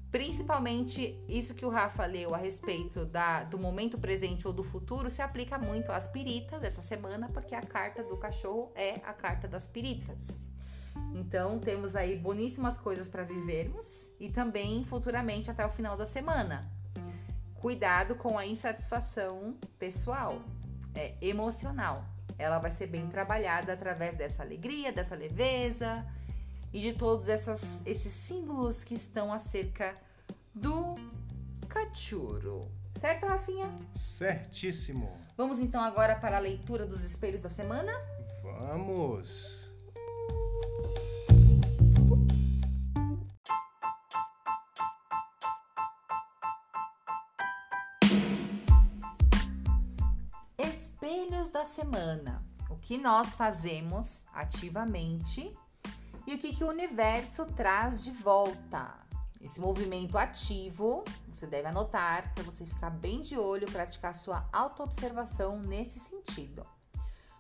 [0.10, 5.12] Principalmente isso que o Rafa leu a respeito da, do momento presente ou do futuro
[5.12, 9.48] se aplica muito às piritas essa semana, porque a carta do cachorro é a carta
[9.48, 10.42] das piritas.
[11.14, 16.72] Então, temos aí boníssimas coisas para vivermos e também futuramente até o final da semana.
[17.56, 20.42] Cuidado com a insatisfação pessoal,
[20.96, 22.06] é emocional.
[22.38, 26.06] Ela vai ser bem trabalhada através dessa alegria, dessa leveza
[26.72, 29.96] e de todos essas, esses símbolos que estão acerca
[30.56, 30.96] do
[32.00, 32.68] futuro.
[32.94, 33.74] Certo, Rafinha?
[33.94, 35.18] Certíssimo.
[35.38, 37.92] Vamos então agora para a leitura dos espelhos da semana?
[38.44, 39.59] Vamos.
[51.50, 52.44] Espelhos da semana.
[52.70, 55.56] O que nós fazemos ativamente
[56.28, 58.96] e o que, que o universo traz de volta.
[59.42, 65.60] Esse movimento ativo, você deve anotar para você ficar bem de olho, praticar sua autoobservação
[65.60, 66.66] nesse sentido.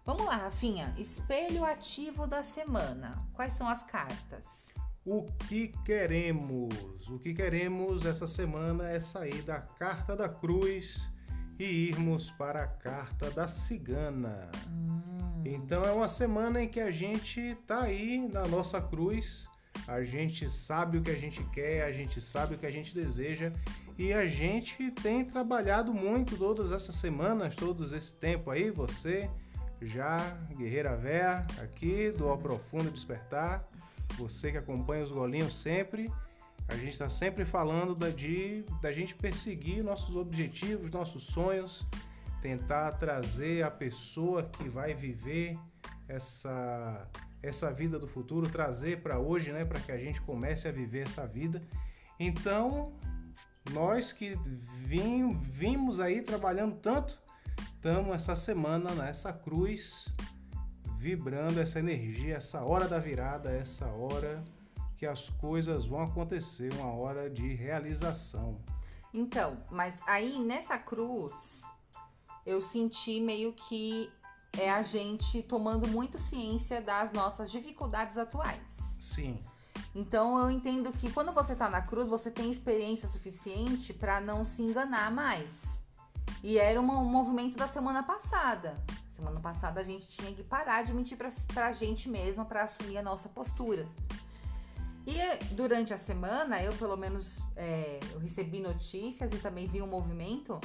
[0.05, 0.93] Vamos lá, Rafinha.
[0.97, 3.23] Espelho ativo da semana.
[3.33, 4.73] Quais são as cartas?
[5.05, 7.07] O que queremos?
[7.09, 11.11] O que queremos essa semana é sair da carta da cruz
[11.59, 14.49] e irmos para a carta da cigana.
[14.69, 15.43] Hum.
[15.45, 19.47] Então é uma semana em que a gente tá aí na nossa cruz,
[19.87, 22.93] a gente sabe o que a gente quer, a gente sabe o que a gente
[22.93, 23.51] deseja
[23.97, 29.29] e a gente tem trabalhado muito todas essas semanas, todos esse tempo aí, você
[29.81, 30.17] já
[30.57, 33.67] guerreira véia aqui do Ao Profundo Despertar,
[34.17, 36.11] você que acompanha os golinhos sempre
[36.69, 41.85] a gente está sempre falando da, de, da gente perseguir nossos objetivos, nossos sonhos,
[42.41, 45.57] tentar trazer a pessoa que vai viver
[46.07, 47.07] essa,
[47.41, 51.07] essa vida do futuro, trazer para hoje, né, para que a gente comece a viver
[51.07, 51.61] essa vida.
[52.19, 52.91] Então,
[53.71, 54.37] nós que
[54.85, 57.19] vim, vimos aí trabalhando tanto,
[57.75, 60.07] estamos essa semana nessa cruz,
[60.97, 64.43] vibrando essa energia, essa hora da virada, essa hora
[64.99, 68.59] que as coisas vão acontecer, uma hora de realização.
[69.13, 71.63] Então, mas aí nessa cruz
[72.45, 74.11] eu senti meio que
[74.51, 78.97] é a gente tomando muito ciência das nossas dificuldades atuais.
[78.99, 79.41] Sim.
[79.95, 84.43] Então eu entendo que quando você tá na cruz, você tem experiência suficiente para não
[84.43, 85.81] se enganar mais.
[86.43, 88.77] E era um movimento da semana passada.
[89.09, 92.97] Semana passada a gente tinha que parar de mentir pra, pra gente mesma para assumir
[92.97, 93.87] a nossa postura.
[95.09, 99.87] E durante a semana, eu pelo menos é, eu recebi notícias e também vi um
[99.87, 100.61] movimento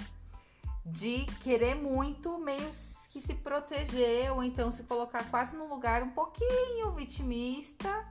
[0.85, 2.69] de querer muito meio
[3.11, 8.07] que se proteger ou então se colocar quase num lugar um pouquinho vitimista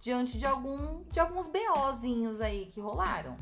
[0.00, 3.36] diante de algum de alguns BOzinhos aí que rolaram.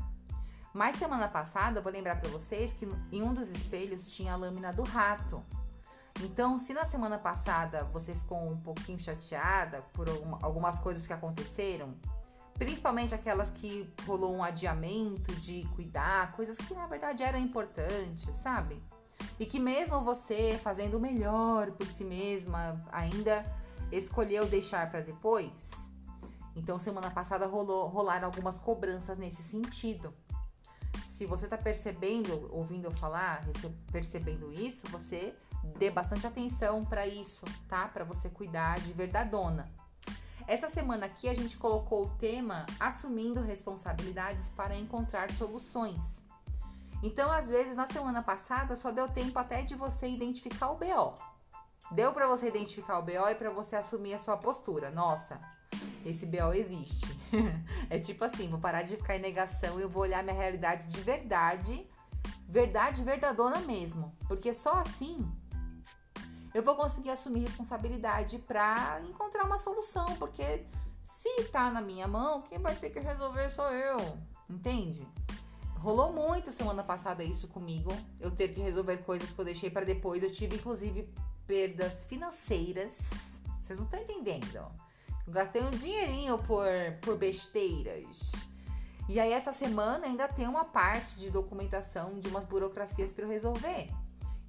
[0.74, 4.36] Mas semana passada, eu vou lembrar para vocês que em um dos espelhos tinha a
[4.36, 5.42] lâmina do rato.
[6.20, 10.06] Então, se na semana passada você ficou um pouquinho chateada por
[10.42, 11.94] algumas coisas que aconteceram,
[12.58, 18.82] Principalmente aquelas que rolou um adiamento de cuidar, coisas que na verdade eram importantes, sabe?
[19.38, 23.44] E que mesmo você fazendo o melhor por si mesma, ainda
[23.92, 25.92] escolheu deixar para depois.
[26.54, 30.14] Então, semana passada rolou, rolaram algumas cobranças nesse sentido.
[31.04, 33.44] Se você está percebendo, ouvindo eu falar,
[33.92, 35.34] percebendo isso, você
[35.78, 37.86] dê bastante atenção para isso, tá?
[37.88, 39.70] Para você cuidar de verdadona.
[40.46, 46.22] Essa semana aqui a gente colocou o tema assumindo responsabilidades para encontrar soluções.
[47.02, 51.14] Então, às vezes, na semana passada só deu tempo até de você identificar o BO.
[51.90, 54.88] Deu para você identificar o BO e para você assumir a sua postura.
[54.90, 55.40] Nossa,
[56.04, 57.06] esse BO existe.
[57.90, 60.86] é tipo assim, vou parar de ficar em negação e eu vou olhar minha realidade
[60.86, 61.86] de verdade,
[62.48, 65.28] verdade verdadona mesmo, porque só assim
[66.56, 70.64] eu vou conseguir assumir responsabilidade para encontrar uma solução, porque
[71.04, 75.06] se tá na minha mão, quem vai ter que resolver sou eu, entende?
[75.76, 79.84] Rolou muito semana passada isso comigo, eu ter que resolver coisas que eu deixei para
[79.84, 80.22] depois.
[80.22, 81.06] Eu tive inclusive
[81.46, 83.42] perdas financeiras.
[83.60, 84.56] Vocês não estão entendendo?
[85.26, 86.66] Eu gastei um dinheirinho por,
[87.02, 88.32] por besteiras.
[89.10, 93.28] E aí essa semana ainda tem uma parte de documentação de umas burocracias para eu
[93.28, 93.90] resolver.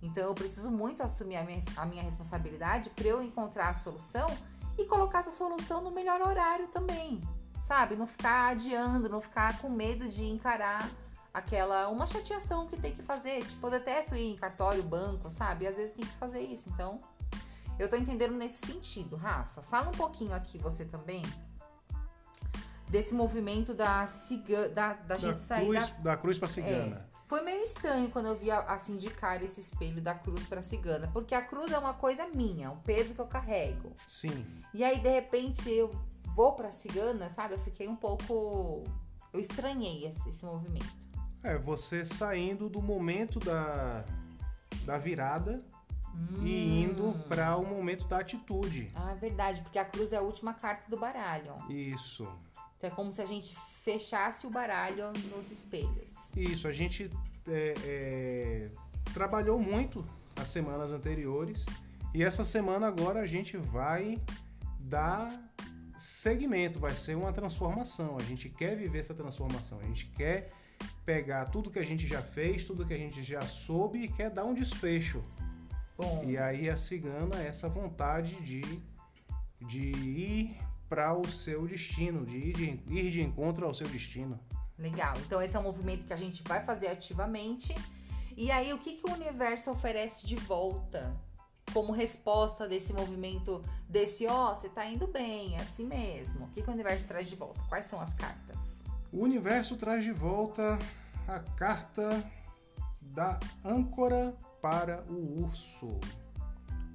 [0.02, 4.30] Então eu preciso muito assumir a minha, a minha responsabilidade para eu encontrar a solução
[4.78, 7.22] e colocar essa solução no melhor horário também,
[7.62, 7.96] sabe?
[7.96, 10.88] Não ficar adiando, não ficar com medo de encarar
[11.34, 13.44] aquela uma chateação que tem que fazer.
[13.46, 15.66] Tipo, eu detesto ir em cartório, banco, sabe?
[15.66, 16.70] E às vezes tem que fazer isso.
[16.70, 17.02] Então,
[17.80, 19.62] eu tô entendendo nesse sentido, Rafa.
[19.62, 21.24] Fala um pouquinho aqui você também
[22.88, 27.08] desse movimento da cigana, da, da, da gente sair cruz, da, da cruz para cigana.
[27.14, 30.62] É, foi meio estranho quando eu vi assim de cara esse espelho da cruz para
[30.62, 33.92] cigana, porque a cruz é uma coisa minha, um peso que eu carrego.
[34.08, 34.46] Sim.
[34.74, 35.94] E aí de repente eu
[36.34, 37.54] vou para cigana, sabe?
[37.54, 38.86] Eu fiquei um pouco
[39.34, 41.08] eu estranhei esse, esse movimento.
[41.44, 44.06] É, você saindo do momento da
[44.86, 45.62] da virada
[46.16, 46.46] hum.
[46.46, 48.90] e indo para o momento da atitude.
[48.96, 51.56] Ah, é verdade, porque a cruz é a última carta do baralho.
[51.70, 52.26] Isso.
[52.78, 56.32] Então é como se a gente fechasse o baralho nos espelhos.
[56.36, 57.12] Isso, a gente
[57.48, 58.70] é, é,
[59.14, 61.66] trabalhou muito as semanas anteriores
[62.14, 64.20] e essa semana agora a gente vai
[64.80, 65.32] dar
[65.98, 68.18] segmento, vai ser uma transformação.
[68.18, 70.52] A gente quer viver essa transformação, a gente quer
[71.04, 74.30] pegar tudo que a gente já fez, tudo que a gente já soube e quer
[74.30, 75.24] dar um desfecho.
[75.98, 76.24] Bom.
[76.26, 78.62] E aí a cigana é essa vontade de,
[79.60, 80.60] de ir
[80.90, 84.40] para o seu destino, de ir, de ir de encontro ao seu destino.
[84.78, 85.16] Legal.
[85.26, 87.76] Então esse é um movimento que a gente vai fazer ativamente.
[88.36, 91.16] E aí o que, que o universo oferece de volta
[91.74, 96.46] como resposta desse movimento, desse ó, oh, você tá indo bem, é assim mesmo.
[96.46, 97.62] O que, que o universo traz de volta?
[97.68, 98.84] Quais são as cartas?
[99.12, 100.80] O universo traz de volta
[101.28, 102.24] a carta
[103.02, 106.00] da âncora para o urso.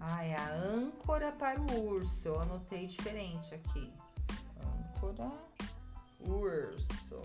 [0.05, 2.27] Ah, é a âncora para o urso.
[2.27, 3.93] Eu anotei diferente aqui.
[4.61, 5.31] Âncora,
[6.19, 7.23] urso.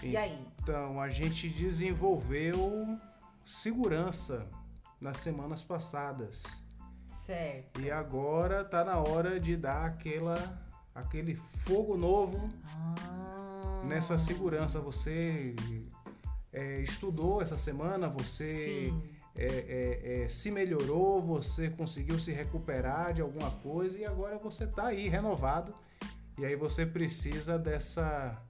[0.00, 0.46] E aí?
[0.62, 2.96] Então, a gente desenvolveu
[3.44, 4.48] segurança
[5.00, 6.44] nas semanas passadas.
[7.10, 7.80] Certo.
[7.80, 10.62] E agora tá na hora de dar aquela
[10.94, 13.82] aquele fogo novo ah.
[13.84, 14.78] nessa segurança.
[14.78, 15.56] Você
[16.52, 18.94] é, estudou essa semana, você
[19.36, 24.66] é, é, é, se melhorou, você conseguiu se recuperar de alguma coisa e agora você
[24.66, 25.74] tá aí renovado.
[26.38, 28.40] E aí você precisa dessa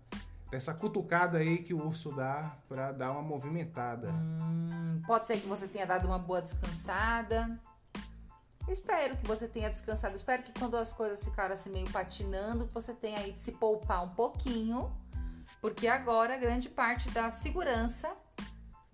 [0.51, 4.11] dessa cutucada aí que o urso dá para dar uma movimentada.
[4.11, 7.59] Hum, pode ser que você tenha dado uma boa descansada.
[8.69, 10.15] Espero que você tenha descansado.
[10.15, 14.05] Espero que quando as coisas ficaram assim meio patinando, você tenha aí de se poupar
[14.05, 14.93] um pouquinho,
[15.61, 18.15] porque agora grande parte da segurança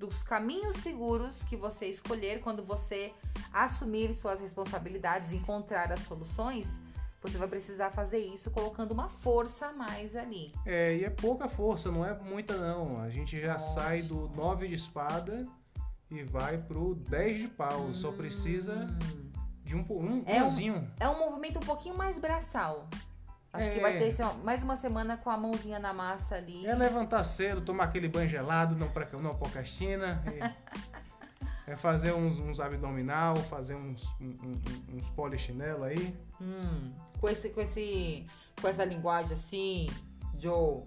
[0.01, 3.13] dos caminhos seguros que você escolher quando você
[3.53, 6.81] assumir suas responsabilidades, encontrar as soluções,
[7.21, 10.55] você vai precisar fazer isso colocando uma força a mais ali.
[10.65, 12.99] É, e é pouca força, não é muita não.
[12.99, 13.75] A gente já Nossa.
[13.75, 15.47] sai do 9 de espada
[16.11, 17.83] e vai pro 10 de pau.
[17.83, 17.95] Hum.
[17.95, 18.89] Só precisa
[19.63, 22.89] de um, um é um, é um movimento um pouquinho mais braçal.
[23.53, 23.73] Acho é.
[23.73, 26.67] que vai ter assim, mais uma semana com a mãozinha na massa ali.
[26.67, 30.23] É levantar cedo, tomar aquele banho gelado, não, pra, não procrastina.
[31.67, 34.61] É fazer uns, uns abdominal, fazer uns, um,
[34.93, 36.19] uns polichinelo aí.
[36.41, 38.27] Hum, com, esse, com, esse,
[38.61, 39.89] com essa linguagem assim,
[40.37, 40.83] Joe,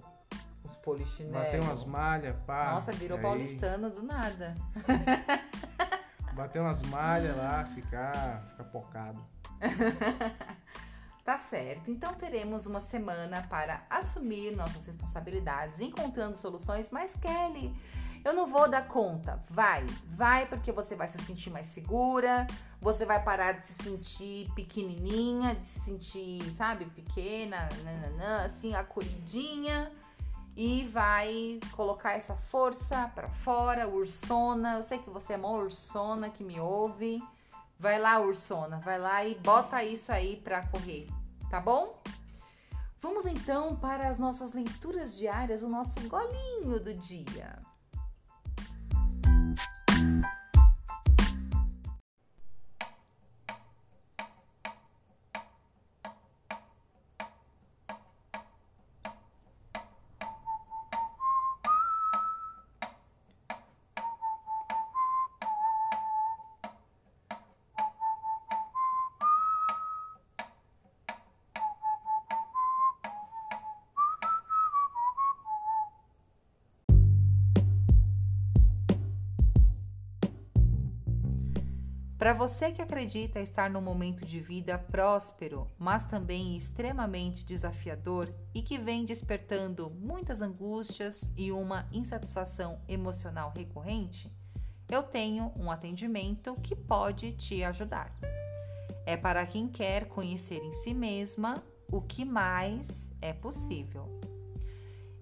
[0.61, 1.41] os polichinelo.
[1.41, 2.73] Bater umas malhas, pá.
[2.73, 3.23] Nossa, virou aí.
[3.23, 4.57] paulistano do nada.
[6.35, 9.25] Bater umas malhas lá, ficar, ficar pocado.
[11.23, 11.89] Tá certo.
[11.89, 16.91] Então teremos uma semana para assumir nossas responsabilidades, encontrando soluções.
[16.91, 17.73] Mas Kelly,
[18.25, 19.41] eu não vou dar conta.
[19.49, 22.45] Vai, vai, porque você vai se sentir mais segura,
[22.81, 29.89] você vai parar de se sentir pequenininha, de se sentir, sabe, pequena, nananã, assim, acolhidinha.
[30.57, 34.75] E vai colocar essa força para fora, ursona.
[34.75, 37.23] Eu sei que você é uma ursona que me ouve.
[37.83, 41.05] Vai lá, ursona, vai lá e bota isso aí para correr,
[41.49, 42.01] tá bom?
[43.01, 47.61] Vamos então para as nossas leituras diárias, o nosso golinho do dia.
[82.23, 88.61] Para você que acredita estar num momento de vida próspero, mas também extremamente desafiador e
[88.61, 94.31] que vem despertando muitas angústias e uma insatisfação emocional recorrente,
[94.89, 98.17] eu tenho um atendimento que pode te ajudar.
[99.05, 104.07] É para quem quer conhecer em si mesma o que mais é possível.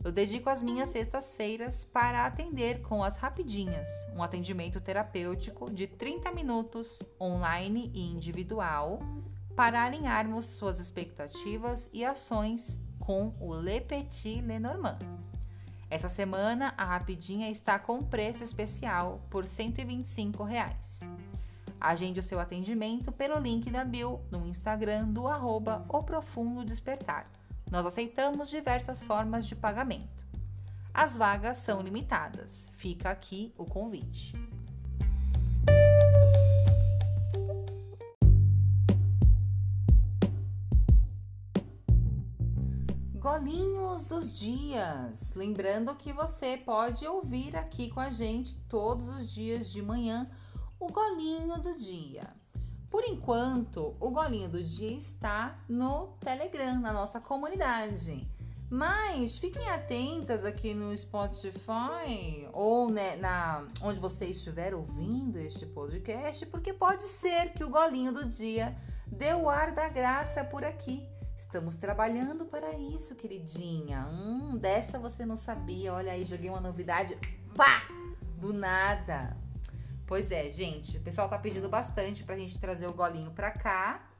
[0.03, 6.31] Eu dedico as minhas sextas-feiras para atender com as rapidinhas, um atendimento terapêutico de 30
[6.31, 8.99] minutos, online e individual,
[9.55, 14.97] para alinharmos suas expectativas e ações com o Le Petit Lenormand.
[15.87, 21.01] Essa semana a rapidinha está com preço especial por 125 reais.
[21.79, 27.40] Agende o seu atendimento pelo link da bio no Instagram do arroba O Profundo Despertar.
[27.71, 30.25] Nós aceitamos diversas formas de pagamento.
[30.93, 32.69] As vagas são limitadas.
[32.73, 34.33] Fica aqui o convite.
[43.15, 45.33] Golinhos dos dias.
[45.35, 50.29] Lembrando que você pode ouvir aqui com a gente todos os dias de manhã
[50.77, 52.40] o golinho do dia.
[52.91, 58.27] Por enquanto, o golinho do dia está no Telegram, na nossa comunidade.
[58.69, 66.45] Mas fiquem atentas aqui no Spotify ou né, na onde você estiver ouvindo este podcast,
[66.47, 68.75] porque pode ser que o golinho do dia
[69.07, 71.07] dê o ar da graça por aqui.
[71.35, 74.05] Estamos trabalhando para isso, queridinha.
[74.11, 75.93] Hum, dessa você não sabia.
[75.93, 77.17] Olha aí, joguei uma novidade.
[77.55, 77.87] Pá!
[78.37, 79.40] Do nada.
[80.11, 80.97] Pois é, gente.
[80.97, 84.11] O pessoal tá pedindo bastante pra gente trazer o golinho pra cá.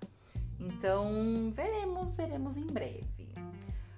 [0.57, 3.35] Então, veremos, veremos em breve.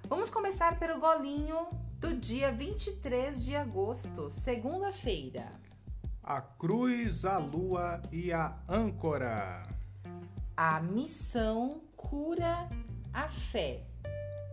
[0.10, 1.68] Vamos começar pelo golinho
[2.00, 5.54] do dia 23 de agosto, segunda-feira.
[6.24, 9.64] A cruz, a lua e a âncora.
[10.58, 12.68] A missão cura
[13.14, 13.84] a fé.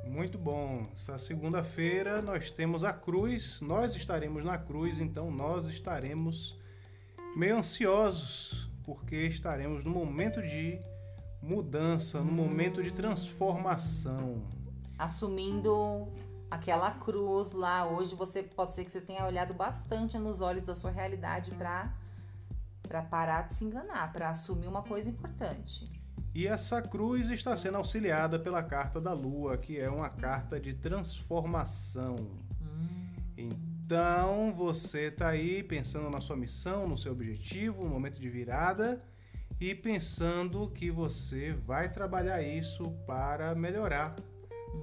[0.05, 0.87] Muito bom.
[0.93, 6.61] Essa segunda-feira nós temos a cruz, nós estaremos na cruz, então nós estaremos
[7.37, 10.81] meio ansiosos, porque estaremos no momento de
[11.43, 14.43] mudança, no momento de transformação
[15.01, 16.13] assumindo
[16.51, 17.89] aquela cruz lá.
[17.89, 21.93] Hoje você pode ser que você tenha olhado bastante nos olhos da sua realidade para
[22.83, 25.89] para parar de se enganar, para assumir uma coisa importante.
[26.35, 30.75] E essa cruz está sendo auxiliada pela carta da lua, que é uma carta de
[30.75, 32.17] transformação.
[33.91, 39.05] Então você está aí pensando na sua missão, no seu objetivo, no momento de virada
[39.61, 44.15] e pensando que você vai trabalhar isso para melhorar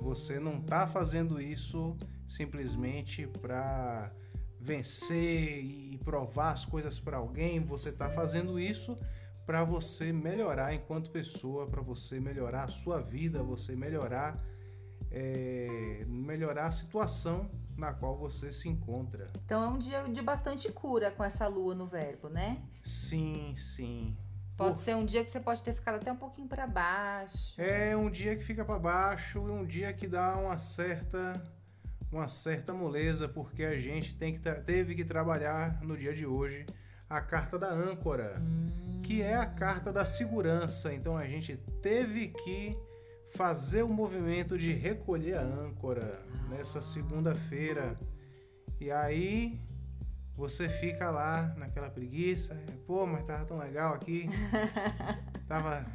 [0.01, 1.95] você não está fazendo isso
[2.27, 4.11] simplesmente para
[4.59, 7.63] vencer e provar as coisas para alguém.
[7.63, 8.99] Você está fazendo isso
[9.45, 14.35] para você melhorar enquanto pessoa, para você melhorar a sua vida, você melhorar
[15.09, 19.31] é, melhorar a situação na qual você se encontra.
[19.45, 22.61] Então é um dia de bastante cura com essa lua no verbo, né?
[22.83, 24.17] Sim, sim.
[24.57, 27.61] Pode ser um dia que você pode ter ficado até um pouquinho para baixo.
[27.61, 31.39] É um dia que fica para baixo e um dia que dá uma certa
[32.11, 36.65] uma certa moleza porque a gente tem que teve que trabalhar no dia de hoje
[37.09, 39.01] a carta da âncora, hum.
[39.03, 40.91] que é a carta da segurança.
[40.93, 42.75] Então a gente teve que
[43.35, 46.19] fazer o movimento de recolher a âncora
[46.49, 47.99] nessa segunda-feira.
[48.79, 49.59] E aí
[50.35, 52.55] você fica lá naquela preguiça,
[52.85, 54.29] pô, mas tava tão legal aqui.
[55.47, 55.85] tava.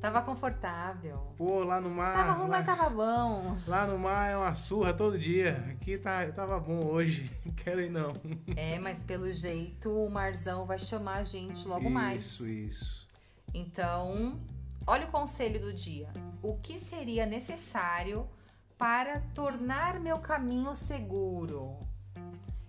[0.00, 1.32] Tava confortável.
[1.36, 2.14] Pô, lá no mar.
[2.14, 3.56] Tava ruim, lá, mas tava bom.
[3.66, 5.64] Lá no mar é uma surra todo dia.
[5.70, 7.30] Aqui tá, tava bom hoje.
[7.56, 8.12] Quero ir não.
[8.54, 12.22] É, mas pelo jeito o Marzão vai chamar a gente logo isso, mais.
[12.22, 13.06] Isso, isso.
[13.54, 14.38] Então,
[14.86, 16.08] olha o conselho do dia.
[16.42, 18.28] O que seria necessário
[18.76, 21.78] para tornar meu caminho seguro?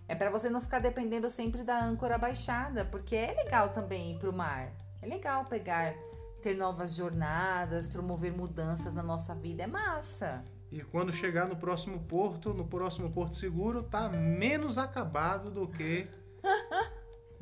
[0.07, 4.19] É para você não ficar dependendo sempre da âncora baixada, porque é legal também ir
[4.19, 4.71] para o mar.
[5.01, 5.95] É legal pegar,
[6.41, 10.43] ter novas jornadas, promover mudanças na nossa vida, é massa.
[10.71, 16.07] E quando chegar no próximo porto, no próximo porto seguro, tá menos acabado do que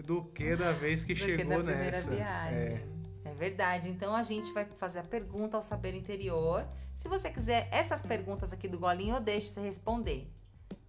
[0.04, 2.12] do que da vez que do chegou que da primeira nessa.
[2.12, 2.58] viagem.
[2.58, 2.93] É.
[3.26, 3.90] é verdade.
[3.90, 6.68] Então a gente vai fazer a pergunta ao saber interior.
[6.96, 10.32] Se você quiser essas perguntas aqui do golinho, eu deixo você responder.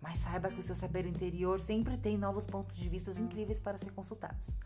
[0.01, 3.79] Mas saiba que o seu saber interior sempre tem novos pontos de vista incríveis para
[3.79, 4.57] ser consultados.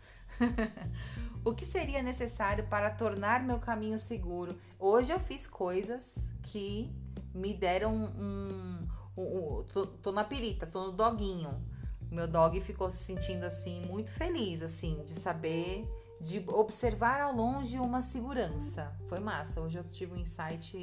[1.45, 4.59] o que seria necessário para tornar meu caminho seguro?
[4.77, 6.93] Hoje eu fiz coisas que
[7.33, 8.87] me deram um.
[9.15, 11.65] um, um tô, tô, na pirita, tô no doguinho.
[12.11, 15.87] Meu dog ficou se sentindo assim, muito feliz, assim, de saber
[16.19, 18.93] de observar ao longe uma segurança.
[19.07, 19.61] Foi massa.
[19.61, 20.77] Hoje eu tive um insight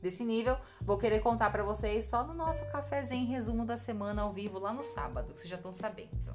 [0.00, 0.56] desse nível.
[0.80, 4.72] Vou querer contar para vocês só no nosso cafezinho resumo da semana ao vivo lá
[4.72, 6.34] no sábado, que vocês já estão sabendo.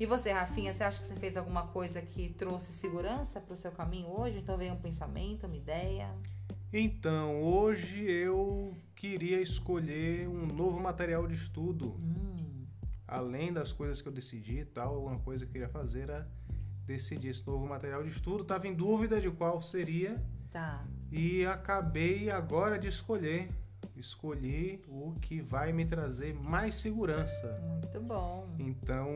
[0.00, 3.56] E você, Rafinha, você acha que você fez alguma coisa que trouxe segurança para o
[3.56, 4.38] seu caminho hoje?
[4.38, 6.12] Então veio um pensamento, uma ideia?
[6.72, 11.88] Então, hoje eu queria escolher um novo material de estudo.
[12.00, 12.66] Hum.
[13.06, 16.28] Além das coisas que eu decidi e tal, uma coisa que eu queria fazer era
[16.86, 20.22] decidi esse novo material de estudo, estava em dúvida de qual seria.
[20.50, 20.84] Tá.
[21.10, 23.50] E acabei agora de escolher.
[23.94, 27.60] Escolhi o que vai me trazer mais segurança.
[27.62, 28.48] Muito bom.
[28.58, 29.14] Então.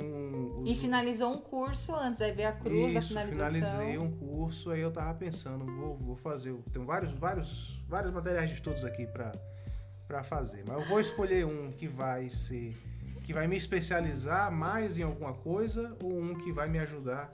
[0.60, 0.70] Os...
[0.70, 3.52] E finalizou um curso antes, aí veio a cruz, Isso, a finalização.
[3.52, 6.54] finalizei um curso, aí eu tava pensando, vou, vou fazer.
[6.72, 10.62] Tenho vários, vários, vários materiais de estudos aqui para fazer.
[10.68, 12.76] Mas eu vou escolher um que vai ser.
[13.24, 17.30] que vai me especializar mais em alguma coisa ou um que vai me ajudar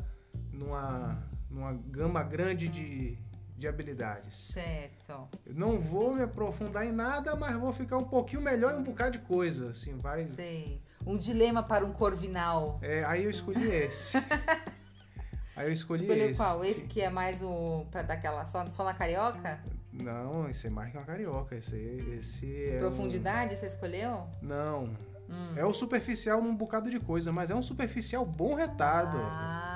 [0.53, 3.19] numa, numa gama grande de,
[3.57, 4.35] de habilidades.
[4.53, 5.29] Certo.
[5.47, 8.83] Eu não vou me aprofundar em nada, mas vou ficar um pouquinho melhor em um
[8.83, 9.71] bocado de coisa.
[9.71, 10.25] Assim, vai.
[10.25, 10.81] Sei.
[11.07, 12.79] Um dilema para um corvinal.
[12.83, 14.17] É, aí eu escolhi esse.
[15.57, 16.37] aí eu escolhi Escolheu esse.
[16.37, 16.65] qual?
[16.65, 17.85] Esse que é mais o.
[17.91, 18.45] pra dar aquela.
[18.47, 19.59] só, só na carioca?
[19.93, 21.55] Não, esse é mais que uma carioca.
[21.57, 21.77] Esse,
[22.19, 22.77] esse é.
[22.77, 24.27] um- Profundidade, você escolheu?
[24.41, 24.85] Não.
[25.29, 25.51] Hum.
[25.57, 29.17] É o superficial num bocado de coisa, mas é um superficial bom retado.
[29.21, 29.72] Ah,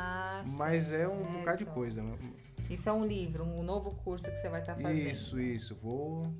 [0.46, 1.38] mas é um certo.
[1.38, 2.04] bocado de coisa.
[2.68, 5.10] Isso é um livro, um novo curso que você vai estar fazendo.
[5.10, 5.74] Isso, isso.
[5.74, 6.32] Vou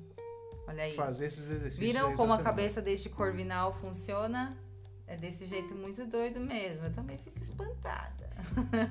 [0.67, 0.93] Olha aí.
[0.93, 1.79] fazer esses exercícios.
[1.79, 2.43] Viram como a semana.
[2.43, 4.57] cabeça deste corvinal funciona?
[5.05, 6.83] É desse jeito muito doido mesmo.
[6.83, 8.29] Eu também fico espantada.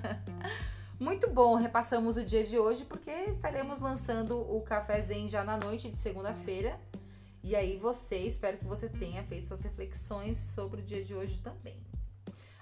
[0.98, 5.58] muito bom, repassamos o dia de hoje porque estaremos lançando o Café Zen já na
[5.58, 6.80] noite de segunda-feira.
[7.42, 11.38] E aí você, espero que você tenha feito suas reflexões sobre o dia de hoje
[11.40, 11.76] também.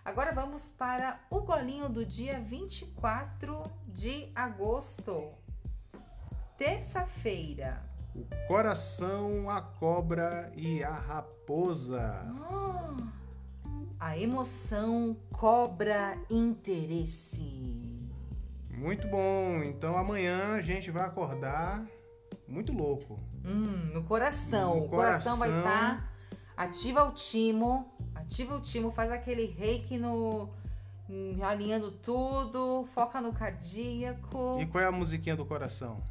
[0.05, 5.33] Agora vamos para o golinho do dia 24 de agosto.
[6.59, 7.83] Terça-feira.
[8.15, 12.23] O coração, a cobra e a raposa.
[13.99, 17.99] A emoção cobra interesse.
[18.69, 19.63] Muito bom.
[19.65, 21.83] Então amanhã a gente vai acordar
[22.47, 23.19] muito louco.
[23.43, 24.77] Hum, no coração.
[24.77, 25.73] No o coração vai coração.
[25.73, 26.13] estar.
[26.55, 27.91] ativa o timo.
[28.25, 30.49] Ativa o timo, faz aquele reiki no.
[31.43, 32.85] alinhando tudo.
[32.85, 34.59] Foca no cardíaco.
[34.61, 36.03] E qual é a musiquinha do coração?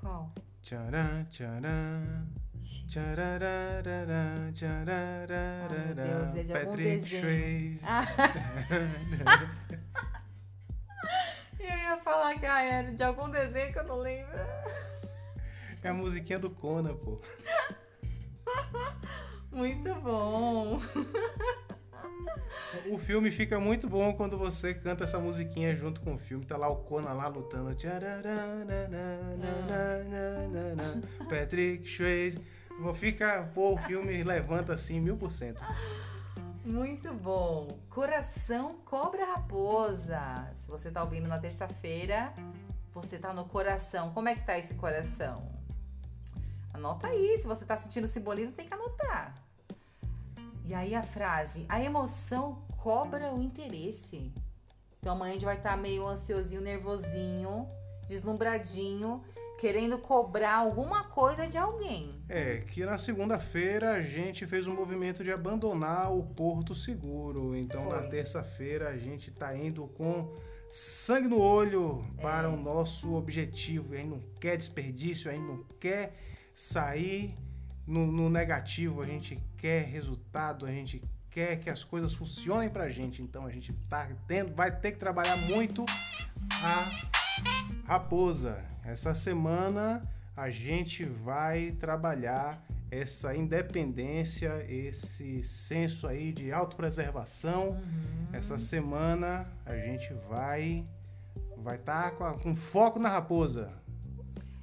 [0.00, 0.32] Qual?
[0.62, 2.26] Tcharam, tcharam.
[2.62, 4.16] Tcharararara.
[5.68, 7.22] Ah, meu Deus, é de algum Patrick desenho.
[7.22, 7.84] Swayze.
[11.58, 14.36] Eu ia falar que ah, era de algum desenho que eu não lembro.
[15.82, 17.20] É a musiquinha do Conan, pô.
[19.52, 20.78] Muito bom.
[22.90, 26.44] O filme fica muito bom quando você canta essa musiquinha junto com o filme.
[26.44, 27.76] Tá lá o Conan lá lutando.
[31.28, 32.40] Patrick Swayze.
[32.94, 35.62] Fica, pô, o filme levanta assim mil por cento.
[36.64, 37.78] Muito bom.
[37.90, 40.50] Coração Cobra Raposa.
[40.56, 42.32] Se você tá ouvindo na terça-feira,
[42.92, 44.10] você tá no coração.
[44.12, 45.46] Como é que tá esse coração?
[46.72, 47.36] Anota aí.
[47.36, 49.41] Se você tá sentindo simbolismo, tem que anotar.
[50.64, 54.32] E aí a frase: a emoção cobra o interesse.
[54.98, 57.68] Então amanhã a gente vai estar meio ansiosinho, nervosinho,
[58.08, 59.22] deslumbradinho,
[59.58, 62.08] querendo cobrar alguma coisa de alguém.
[62.28, 67.56] É, que na segunda-feira a gente fez um movimento de abandonar o Porto Seguro.
[67.56, 68.08] Então na Foi.
[68.10, 70.32] terça-feira a gente tá indo com
[70.70, 72.50] sangue no olho para É.
[72.50, 73.94] o nosso objetivo.
[73.94, 76.14] A gente não quer desperdício, a gente não quer
[76.54, 77.34] sair
[77.86, 81.00] no, no negativo, a gente quer resultado, a gente
[81.30, 83.22] quer que as coisas funcionem pra gente.
[83.22, 85.84] Então a gente tá tendo, vai ter que trabalhar muito
[86.62, 86.90] a
[87.86, 90.02] Raposa, essa semana
[90.36, 97.80] a gente vai trabalhar essa independência, esse senso aí de autopreservação.
[98.32, 100.86] Essa semana a gente vai
[101.58, 103.72] vai estar com, a- com foco na raposa.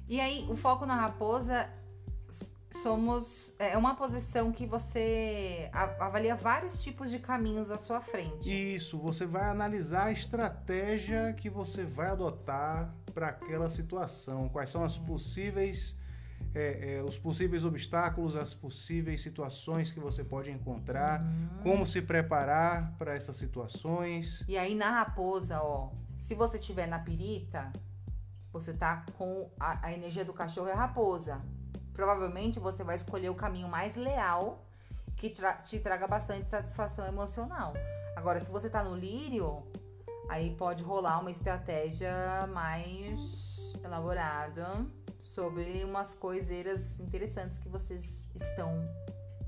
[0.06, 1.70] E aí, o foco na raposa
[2.72, 8.74] somos é uma posição que você avalia vários tipos de caminhos à sua frente.
[8.74, 14.48] Isso, você vai analisar a estratégia que você vai adotar para aquela situação.
[14.48, 15.96] Quais são as possíveis,
[16.54, 21.22] é, é, os possíveis obstáculos, as possíveis situações que você pode encontrar,
[21.62, 24.44] como se preparar para essas situações.
[24.48, 27.72] E aí na raposa, ó, se você tiver na pirita,
[28.52, 31.40] você tá com a, a energia do cachorro é a raposa.
[31.92, 34.64] Provavelmente você vai escolher o caminho mais leal
[35.16, 37.74] que tra- te traga bastante satisfação emocional.
[38.16, 39.62] Agora, se você tá no lírio,
[40.28, 44.86] aí pode rolar uma estratégia mais elaborada
[45.20, 48.72] sobre umas coiseiras interessantes que vocês estão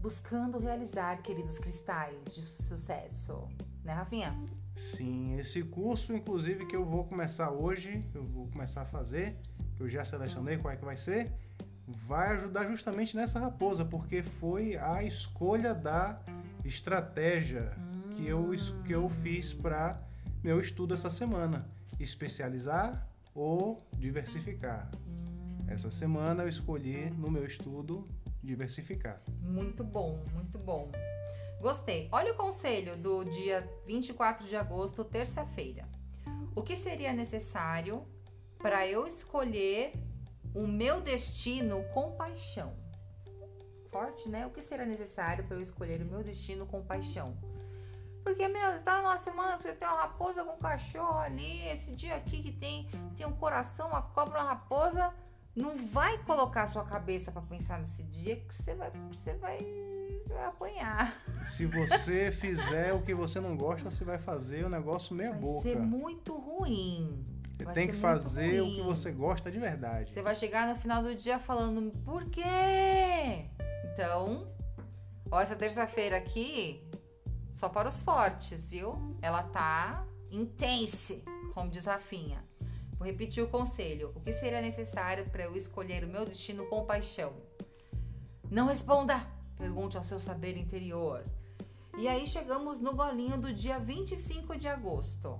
[0.00, 3.48] buscando realizar, queridos cristais de sucesso.
[3.82, 4.38] Né, Rafinha?
[4.76, 9.38] Sim, esse curso, inclusive, que eu vou começar hoje, eu vou começar a fazer,
[9.76, 11.32] que eu já selecionei qual é que vai ser,
[11.92, 16.20] vai ajudar justamente nessa raposa, porque foi a escolha da
[16.64, 17.72] estratégia
[18.14, 18.50] que, eu,
[18.84, 19.96] que eu fiz para
[20.42, 21.68] meu estudo essa semana.
[22.00, 24.90] Especializar ou diversificar.
[25.68, 28.08] Essa semana eu escolhi no meu estudo
[28.42, 29.22] diversificar.
[29.40, 30.90] Muito bom, muito bom.
[31.60, 32.08] Gostei.
[32.10, 35.88] Olha o conselho do dia 24 de agosto, terça-feira.
[36.54, 38.04] O que seria necessário
[38.58, 39.92] para eu escolher
[40.54, 42.74] o meu destino com paixão?
[43.88, 44.46] Forte, né?
[44.46, 47.36] O que será necessário para eu escolher o meu destino com paixão?
[48.22, 51.66] Porque, meu, você tá numa semana que você tem uma raposa com um cachorro ali,
[51.68, 55.12] esse dia aqui que tem, tem um coração, uma cobra, uma raposa.
[55.54, 59.58] Não vai colocar a sua cabeça para pensar nesse dia que você vai, você vai,
[59.58, 61.12] você vai apanhar.
[61.44, 65.40] Se você fizer o que você não gosta, você vai fazer o negócio meia Vai
[65.40, 65.62] boca.
[65.62, 67.26] ser muito ruim.
[67.62, 68.74] Você Vai tem que fazer o ruim.
[68.76, 70.10] que você gosta de verdade.
[70.12, 73.46] Você vai chegar no final do dia falando, por quê?
[73.92, 74.48] Então,
[75.30, 76.82] ó, essa terça-feira aqui,
[77.52, 79.16] só para os fortes, viu?
[79.22, 81.22] Ela tá intense,
[81.54, 82.42] como diz Rafinha.
[82.98, 84.12] Vou repetir o conselho.
[84.16, 87.32] O que seria necessário para eu escolher o meu destino com paixão?
[88.50, 89.24] Não responda!
[89.56, 91.24] Pergunte ao seu saber interior.
[91.96, 95.38] E aí chegamos no golinho do dia 25 de agosto.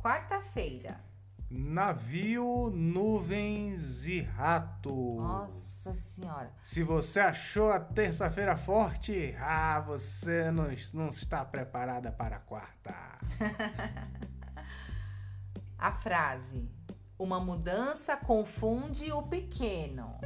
[0.00, 1.07] Quarta-feira.
[1.50, 5.14] Navio, nuvens e rato.
[5.14, 6.52] Nossa senhora.
[6.62, 12.92] Se você achou a terça-feira forte, ah, você não, não está preparada para a quarta.
[15.78, 16.68] A frase:
[17.18, 20.20] Uma mudança confunde o pequeno.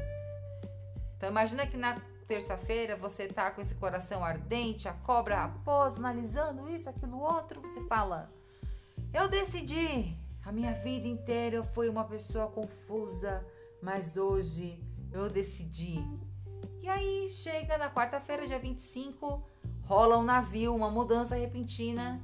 [1.17, 5.53] Então imagina que na terça-feira você tá com esse coração ardente, a cobra a
[5.97, 8.29] analisando isso, aquilo, outro, você fala:
[9.15, 10.22] Eu decidi.
[10.45, 13.45] A minha vida inteira eu fui uma pessoa confusa,
[13.81, 14.83] mas hoje
[15.13, 15.99] eu decidi.
[16.81, 19.43] E aí chega na quarta-feira, dia 25,
[19.85, 22.21] rola um navio, uma mudança repentina.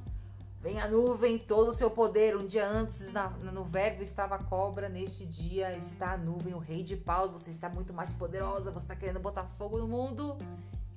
[0.61, 2.35] Vem a nuvem, todo o seu poder.
[2.35, 4.89] Um dia antes, na- no verbo estava a cobra.
[4.89, 7.31] Neste dia está a nuvem, o rei de paus.
[7.31, 8.69] Você está muito mais poderosa.
[8.69, 10.37] Você está querendo botar fogo no mundo.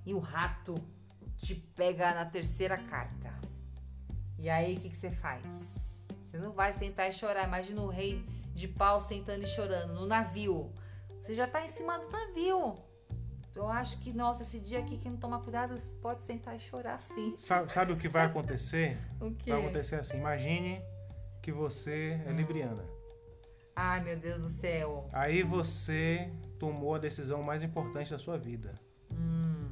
[0.05, 0.75] E o rato
[1.39, 3.33] te pega na terceira carta.
[4.37, 5.92] E aí, o que, que você faz?
[6.33, 7.47] Você não vai sentar e chorar.
[7.47, 8.25] Imagina o rei
[8.55, 10.73] de pau sentando e chorando no navio.
[11.21, 12.79] Você já está em cima do navio.
[13.55, 16.99] Eu acho que, nossa, esse dia aqui, quem não tomar cuidado pode sentar e chorar
[17.03, 17.37] sim.
[17.39, 18.97] Sabe, sabe o que vai acontecer?
[19.21, 19.51] O quê?
[19.51, 20.83] Vai acontecer assim: imagine
[21.43, 22.83] que você é libriana.
[23.77, 25.07] Ai, meu Deus do céu.
[25.13, 28.75] Aí você tomou a decisão mais importante da sua vida.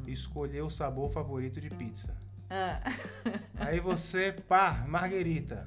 [0.06, 2.14] Escolheu o sabor favorito de pizza.
[2.50, 2.82] Ah.
[3.58, 5.66] Aí você, pá, marguerita.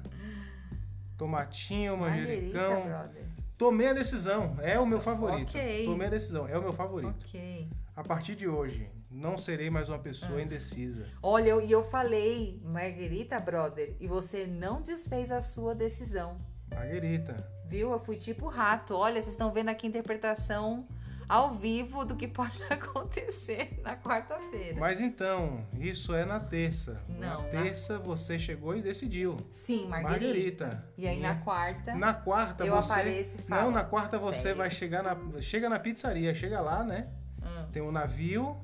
[1.16, 2.82] Tomatinho, Marguerita, manjericão.
[2.86, 3.24] brother.
[3.56, 5.48] Tomei a decisão, é o meu favorito.
[5.50, 5.84] Ok.
[5.84, 7.24] Tomei a decisão, é o meu favorito.
[7.26, 7.68] Ok.
[7.94, 11.06] A partir de hoje, não serei mais uma pessoa indecisa.
[11.22, 16.36] Olha, eu- e eu falei, Margarita, brother, e você não desfez a sua decisão.
[16.68, 17.48] Marguerita.
[17.66, 17.92] Viu?
[17.92, 18.94] Eu fui tipo rato.
[18.94, 20.86] Olha, vocês estão vendo aqui a interpretação
[21.28, 24.78] ao vivo do que pode acontecer na quarta-feira.
[24.78, 27.02] Mas então, isso é na terça.
[27.08, 29.36] Não, na na- terça você chegou e decidiu.
[29.50, 30.24] Sim, Margarita.
[30.26, 30.88] Marguerita.
[30.98, 31.94] E aí na quarta.
[31.94, 32.92] Na quarta Eu você.
[32.92, 34.58] apareço e falo, Não, na quarta você "Segue".
[34.58, 35.42] vai chegar na.
[35.42, 37.08] Chega na pizzaria, chega lá, né?
[37.42, 37.66] Ah.
[37.72, 38.56] Tem o navio,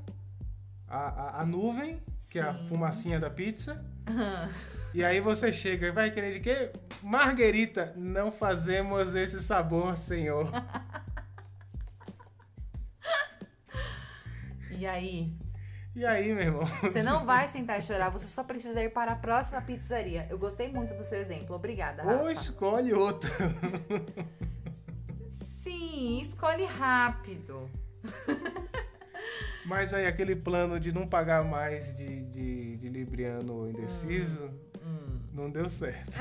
[0.88, 2.64] a, a, a nuvem, que é a Sim.
[2.68, 3.84] fumacinha da pizza.
[4.92, 6.72] E aí você chega e vai querer de quê?
[7.02, 10.50] Marguerita, não fazemos esse sabor, senhor.
[14.80, 15.30] E aí?
[15.94, 16.66] E aí, meu irmão?
[16.80, 20.26] Você não vai sentar e chorar, você só precisa ir para a próxima pizzaria.
[20.30, 21.54] Eu gostei muito do seu exemplo.
[21.54, 22.22] Obrigada, Rafa.
[22.22, 23.30] Ou escolhe outro.
[25.28, 27.70] Sim, escolhe rápido.
[29.66, 34.50] Mas aí aquele plano de não pagar mais de, de, de Libriano indeciso
[34.82, 36.16] Hum, não deu certo.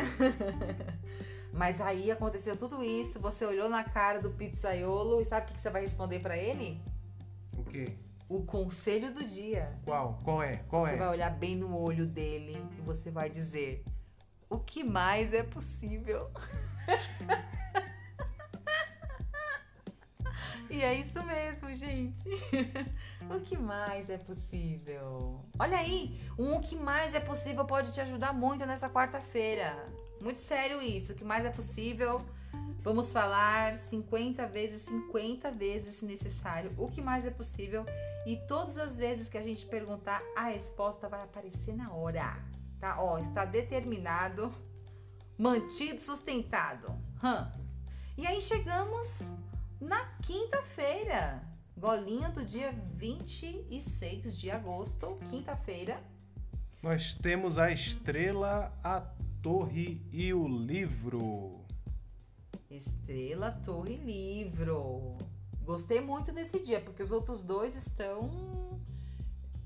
[1.54, 5.62] Mas aí aconteceu tudo isso, você olhou na cara do pizzaiolo e sabe o que
[5.62, 6.82] você vai responder pra ele?
[7.58, 7.96] O quê?
[8.30, 9.76] O conselho do dia.
[9.84, 10.20] Qual?
[10.24, 10.58] Qual é?
[10.68, 10.98] Qual você é?
[10.98, 13.84] vai olhar bem no olho dele e você vai dizer:
[14.48, 16.30] O que mais é possível?
[20.70, 22.30] e é isso mesmo, gente.
[23.36, 25.44] o que mais é possível?
[25.58, 29.92] Olha aí, um o que mais é possível pode te ajudar muito nessa quarta-feira.
[30.22, 31.14] Muito sério isso.
[31.14, 32.24] O que mais é possível?
[32.82, 36.72] Vamos falar 50 vezes, 50 vezes se necessário.
[36.78, 37.86] O que mais é possível?
[38.26, 42.38] E todas as vezes que a gente perguntar, a resposta vai aparecer na hora.
[42.80, 43.02] Tá?
[43.02, 44.52] Ó, está determinado,
[45.38, 46.88] mantido, sustentado.
[47.24, 47.52] Hã?
[48.18, 49.34] E aí chegamos
[49.80, 51.44] na quinta-feira.
[51.78, 56.02] Golinha do dia 26 de agosto, quinta-feira.
[56.84, 59.02] Nós temos a estrela, a
[59.42, 61.60] torre e o livro.
[62.70, 65.18] Estrela, Torre, Livro.
[65.70, 68.82] Gostei muito desse dia, porque os outros dois estão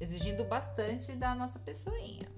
[0.02, 2.30] exigindo bastante da nossa pessoinha.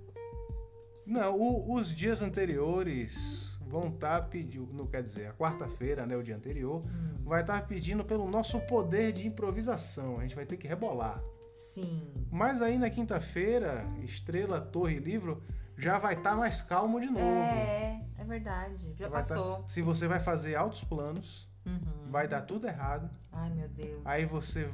[1.04, 6.16] Não, o- os dias anteriores vão estar tá pedindo, não quer dizer, a quarta-feira, né,
[6.16, 7.24] o dia anterior, hum.
[7.24, 10.20] vai estar tá pedindo pelo nosso poder de improvisação.
[10.20, 11.20] A gente vai ter que rebolar.
[11.50, 12.14] Sim.
[12.32, 15.42] Mas aí na quinta-feira, Estrela, Torre e Livro
[15.76, 17.26] já vai estar tá mais calmo de novo.
[17.26, 18.90] É, é verdade.
[18.92, 19.66] Já, já tá passou.
[19.68, 22.12] se você vai fazer altos planos, uhum.
[22.12, 23.10] vai dar tudo errado.
[23.32, 24.02] Ai, meu Deus.
[24.06, 24.70] Aí você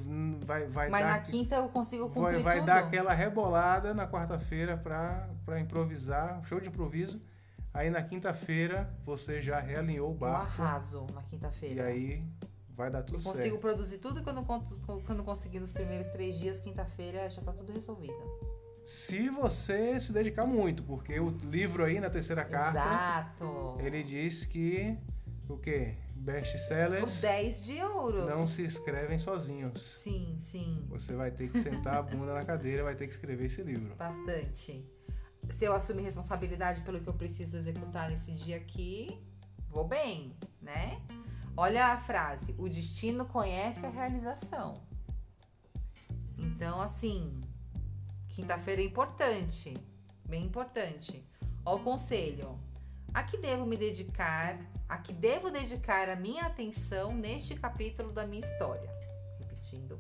[0.46, 1.12] vai, vai Mas dar.
[1.12, 6.44] Mas na quinta eu consigo cumprir vai, vai dar aquela rebolada na quarta-feira para improvisar,
[6.46, 7.20] show de improviso.
[7.74, 10.62] Aí na quinta-feira você já realinhou o barco.
[10.62, 11.76] Um arraso na quinta-feira.
[11.76, 12.24] E aí
[12.76, 13.36] vai dar tudo eu certo.
[13.36, 17.54] consigo produzir tudo que eu não, quando conseguir nos primeiros três dias, quinta-feira já tá
[17.54, 18.14] tudo resolvido.
[18.86, 22.80] Se você se dedicar muito, porque o livro aí na terceira carta.
[22.80, 23.78] Exato.
[23.80, 24.98] Ele diz que
[25.48, 25.96] o quê?
[26.22, 27.04] Best sellers.
[27.04, 28.28] Os 10 de ouros.
[28.28, 29.82] Não se escrevem sozinhos.
[29.82, 30.86] Sim, sim.
[30.90, 33.96] Você vai ter que sentar a bunda na cadeira, vai ter que escrever esse livro.
[33.96, 34.86] Bastante
[35.52, 39.22] se eu assumir responsabilidade pelo que eu preciso executar nesse dia aqui,
[39.70, 41.02] vou bem, né?
[41.56, 44.82] Olha a frase: o destino conhece a realização.
[46.38, 47.42] Então, assim,
[48.30, 49.78] quinta-feira é importante,
[50.26, 51.26] bem importante.
[51.66, 52.58] Ó, o conselho:
[53.14, 54.58] a que devo me dedicar,
[54.92, 58.92] a que devo dedicar a minha atenção neste capítulo da minha história.
[59.40, 59.98] Repetindo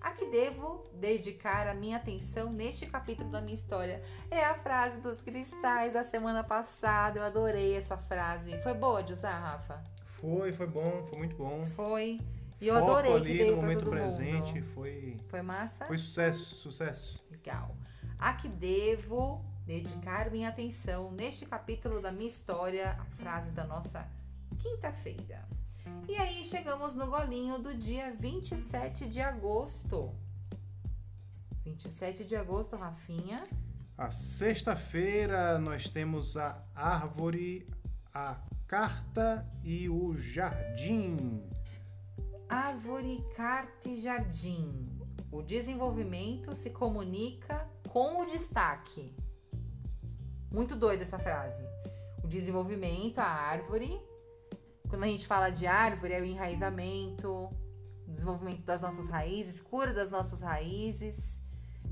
[0.00, 4.02] a que devo dedicar a minha atenção neste capítulo da minha história.
[4.30, 7.20] É a frase dos cristais da semana passada.
[7.20, 8.58] Eu adorei essa frase.
[8.58, 9.82] Foi boa de usar, Rafa?
[10.04, 11.64] Foi, foi bom, foi muito bom.
[11.64, 12.20] Foi.
[12.60, 14.66] E eu adorei que veio para todo presente, mundo.
[14.74, 15.86] Foi, foi massa?
[15.86, 17.24] Foi sucesso, sucesso.
[17.30, 17.74] Legal.
[18.18, 24.06] A que devo dedicar minha atenção neste capítulo da minha história, a frase da nossa
[24.58, 25.48] quinta-feira.
[26.08, 30.14] E aí chegamos no golinho do dia 27 de agosto.
[31.64, 33.46] 27 de agosto, Rafinha.
[33.96, 37.68] A sexta-feira nós temos a árvore,
[38.12, 41.42] a carta e o jardim.
[42.48, 44.88] Árvore, carta e jardim.
[45.30, 49.14] O desenvolvimento se comunica com o destaque.
[50.50, 51.64] Muito doida essa frase.
[52.22, 54.00] O desenvolvimento, a árvore,
[54.94, 57.50] quando a gente fala de árvore, é o enraizamento,
[58.06, 61.42] desenvolvimento das nossas raízes, cura das nossas raízes,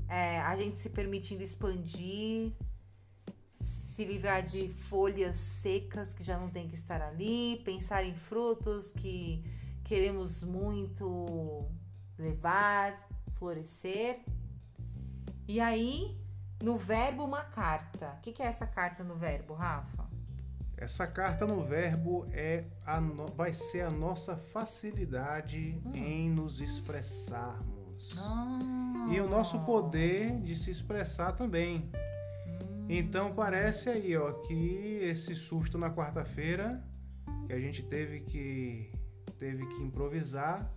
[0.07, 2.53] é, a gente se permitindo expandir,
[3.57, 8.93] se livrar de folhas secas que já não tem que estar ali, pensar em frutos
[8.93, 9.43] que
[9.83, 11.69] queremos muito
[12.17, 12.95] levar,
[13.33, 14.21] florescer.
[15.45, 16.17] E aí,
[16.61, 18.13] no verbo, uma carta.
[18.17, 20.02] O que, é essa carta no verbo, Rafa?
[20.83, 23.27] Essa carta no verbo é a no...
[23.27, 25.95] vai ser a nossa facilidade hum.
[25.95, 28.17] em nos expressarmos.
[28.19, 29.07] Ah.
[29.09, 31.89] E o nosso poder de se expressar também.
[32.45, 32.85] Hum.
[32.89, 36.83] Então parece aí, ó, que esse susto na quarta-feira
[37.47, 38.91] que a gente teve que
[39.39, 40.69] teve que improvisar,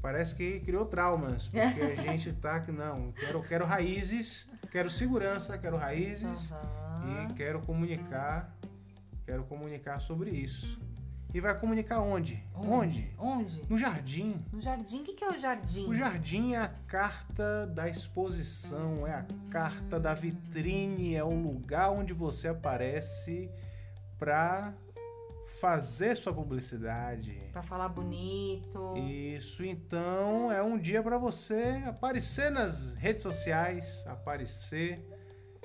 [0.00, 5.58] parece que criou traumas, porque a gente tá que não, quero quero raízes, quero segurança,
[5.58, 7.26] quero raízes uhum.
[7.30, 8.58] e quero comunicar
[9.32, 10.78] Quero comunicar sobre isso.
[11.32, 12.44] E vai comunicar onde?
[12.54, 13.10] Onde?
[13.18, 13.62] Onde?
[13.66, 14.44] No jardim.
[14.52, 15.00] No jardim?
[15.00, 15.88] O que é o jardim?
[15.88, 21.90] O jardim é a carta da exposição, é a carta da vitrine, é o lugar
[21.92, 23.50] onde você aparece
[24.18, 24.74] para
[25.62, 27.32] fazer sua publicidade.
[27.54, 28.98] Para falar bonito.
[28.98, 35.02] Isso, então é um dia para você aparecer nas redes sociais, aparecer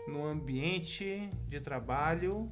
[0.08, 2.50] no ambiente de trabalho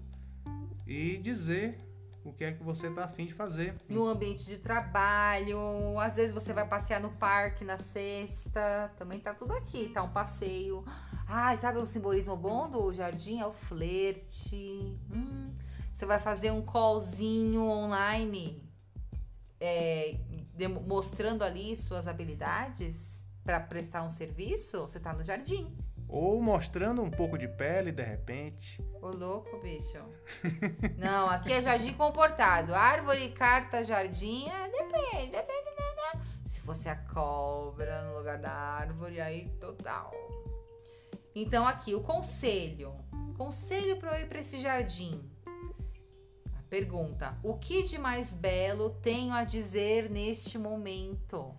[0.86, 1.80] e dizer
[2.24, 3.76] o que é que você está afim de fazer.
[3.88, 5.60] No ambiente de trabalho,
[6.00, 10.12] às vezes você vai passear no parque na sexta, também tá tudo aqui, tá um
[10.12, 10.84] passeio.
[11.28, 13.40] Ah, sabe o simbolismo bom do jardim?
[13.40, 15.00] É o flerte.
[15.12, 15.54] Hum,
[15.94, 18.62] você vai fazer um callzinho online,
[19.60, 20.18] é,
[20.88, 25.78] mostrando ali suas habilidades para prestar um serviço, você tá no jardim.
[26.16, 28.82] Ou mostrando um pouco de pele, de repente.
[29.02, 30.02] Ô, louco, bicho.
[30.98, 32.74] Não, aqui é jardim comportado.
[32.74, 36.22] Árvore, carta, jardim, é, depende, depende, né, né?
[36.46, 40.14] Se fosse a cobra no lugar da árvore, aí total.
[41.36, 42.96] Então, aqui, o conselho.
[43.36, 45.30] Conselho para eu ir para esse jardim.
[46.58, 51.54] A pergunta: O que de mais belo tenho a dizer neste momento?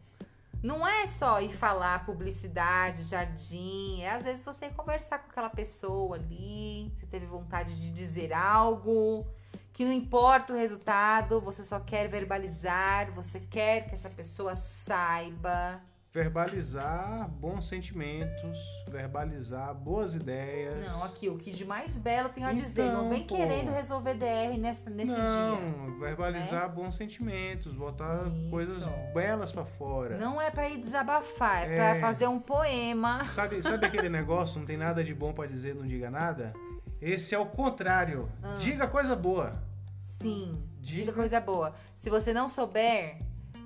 [0.63, 6.17] Não é só ir falar publicidade, jardim, é às vezes você conversar com aquela pessoa
[6.17, 9.27] ali, você teve vontade de dizer algo,
[9.73, 15.81] que não importa o resultado, você só quer verbalizar, você quer que essa pessoa saiba.
[16.17, 18.59] Verbalizar bons sentimentos,
[18.89, 20.83] verbalizar boas ideias.
[20.87, 22.85] Não, aqui, o que de mais belo tem a dizer.
[22.85, 23.37] Não Então, vem pô.
[23.37, 25.27] querendo resolver DR nesse, nesse dia.
[25.27, 28.51] Não, verbalizar bons sentimentos, botar Isso.
[28.51, 30.17] coisas belas pra fora.
[30.17, 31.77] Não é pra ir desabafar, é, É.
[31.77, 33.27] pra fazer um poema.
[33.27, 36.55] Sabe, sabe aquele negócio, não tem nada de bom pra dizer, não diga nada?
[36.99, 38.27] Esse é o contrário.
[38.43, 38.57] Ah.
[38.59, 39.63] Diga coisa boa.
[39.99, 41.13] Sim, diga Diga.
[41.13, 41.75] coisa boa.
[41.95, 43.19] Se você não souber,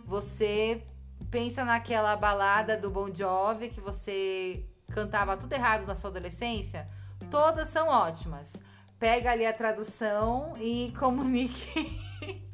[0.04, 0.82] você
[1.30, 6.88] pensa naquela balada do Bon Jovi que você cantava tudo errado na sua adolescência.
[7.30, 8.62] Todas são ótimas.
[8.98, 12.10] Pega ali a tradução e comunique.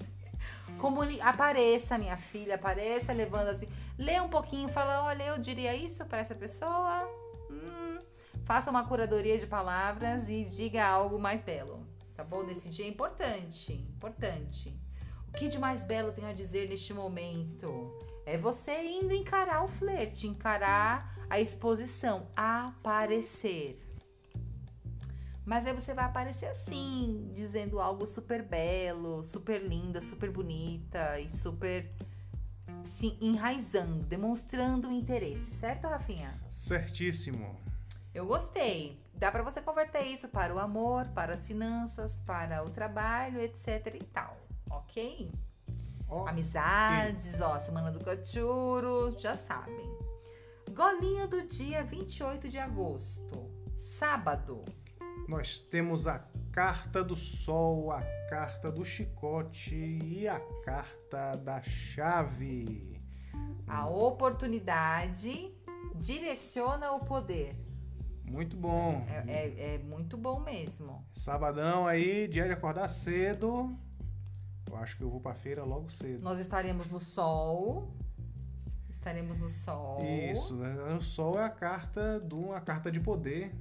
[0.79, 3.67] Comuni apareça, minha filha, apareça levando assim.
[3.99, 7.09] Lê um pouquinho, fala: olha, eu diria isso para essa pessoa.
[7.51, 7.99] Hum,
[8.45, 11.87] faça uma curadoria de palavras e diga algo mais belo.
[12.15, 12.43] Tá bom?
[12.43, 13.73] Nesse dia é importante.
[13.73, 14.79] Importante.
[15.29, 18.06] O que de mais belo tenho a dizer neste momento?
[18.27, 23.81] É você indo encarar o flerte, encarar a exposição, aparecer.
[25.45, 31.31] Mas aí você vai aparecer assim, dizendo algo super belo, super linda, super bonita e
[31.31, 31.89] super
[32.83, 36.35] se enraizando, demonstrando interesse, certo, Rafinha?
[36.51, 37.57] Certíssimo.
[38.13, 39.01] Eu gostei.
[39.15, 43.87] Dá pra você converter isso para o amor, para as finanças, para o trabalho, etc
[43.95, 44.37] e tal,
[44.69, 45.31] ok?
[46.09, 49.91] Ó, Amizades, ó, semana do cachorro, já sabem.
[50.73, 54.63] Golinho do dia 28 de agosto, sábado.
[55.29, 56.19] Nós temos a
[56.53, 58.01] carta do sol, a
[58.31, 63.01] carta do chicote e a carta da chave.
[63.67, 65.53] A oportunidade
[65.97, 67.53] direciona o poder.
[68.25, 69.05] Muito bom.
[69.09, 71.05] É, é- é muito bom mesmo.
[71.13, 73.77] Sabadão aí, dia de acordar cedo.
[74.77, 76.23] Eu acho que eu vou pra feira logo cedo.
[76.23, 77.89] Nós estaremos no sol.
[78.91, 80.05] Estaremos no sol.
[80.05, 80.95] Isso, né?
[80.95, 83.55] O sol é a carta de uma carta de poder.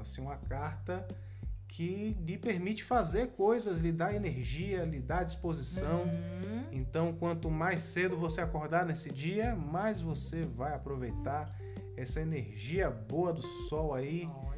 [0.00, 1.06] Assim, uma carta
[1.68, 6.02] que lhe permite fazer coisas, lhe dá energia, lhe dá disposição.
[6.02, 6.66] Uhum.
[6.70, 11.54] Então, quanto mais cedo você acordar nesse dia, mais você vai aproveitar
[11.96, 14.26] essa energia boa do sol aí.
[14.26, 14.51] Olha.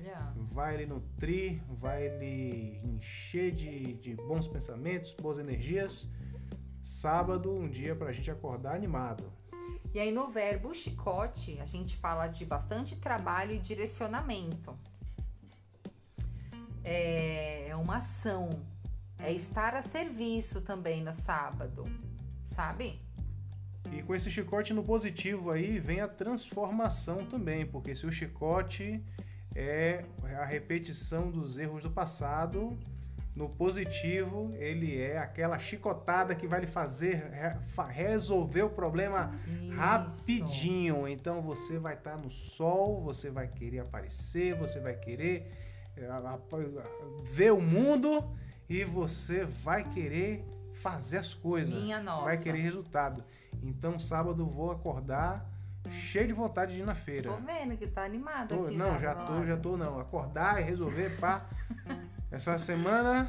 [0.55, 6.07] Vai lhe nutrir, vai lhe encher de, de bons pensamentos, boas energias.
[6.80, 9.32] Sábado, um dia pra gente acordar animado.
[9.92, 14.78] E aí no verbo chicote, a gente fala de bastante trabalho e direcionamento.
[16.84, 18.48] É, é uma ação.
[19.18, 21.84] É estar a serviço também no sábado,
[22.44, 23.02] sabe?
[23.90, 29.05] E com esse chicote no positivo aí vem a transformação também, porque se o chicote
[29.55, 30.05] é
[30.40, 32.76] a repetição dos erros do passado,
[33.36, 39.32] no positivo ele é aquela chicotada que vai lhe fazer re- fa- resolver o problema
[39.48, 39.74] Isso.
[39.76, 41.09] rapidinho.
[41.09, 45.50] Então você vai estar no sol, você vai querer aparecer, você vai querer
[45.96, 46.09] eh,
[47.24, 48.36] ver o mundo
[48.68, 51.74] e você vai querer fazer as coisas.
[51.74, 52.24] Minha nossa.
[52.26, 53.24] Vai querer resultado.
[53.62, 55.44] Então sábado vou acordar
[55.91, 57.30] cheio de vontade de ir na feira.
[57.30, 58.99] Tô vendo que tá animado Tô- aqui não, já.
[59.01, 59.99] já tô, já tô não.
[60.01, 61.45] Acordar e resolver, pá.
[62.30, 63.28] Essa semana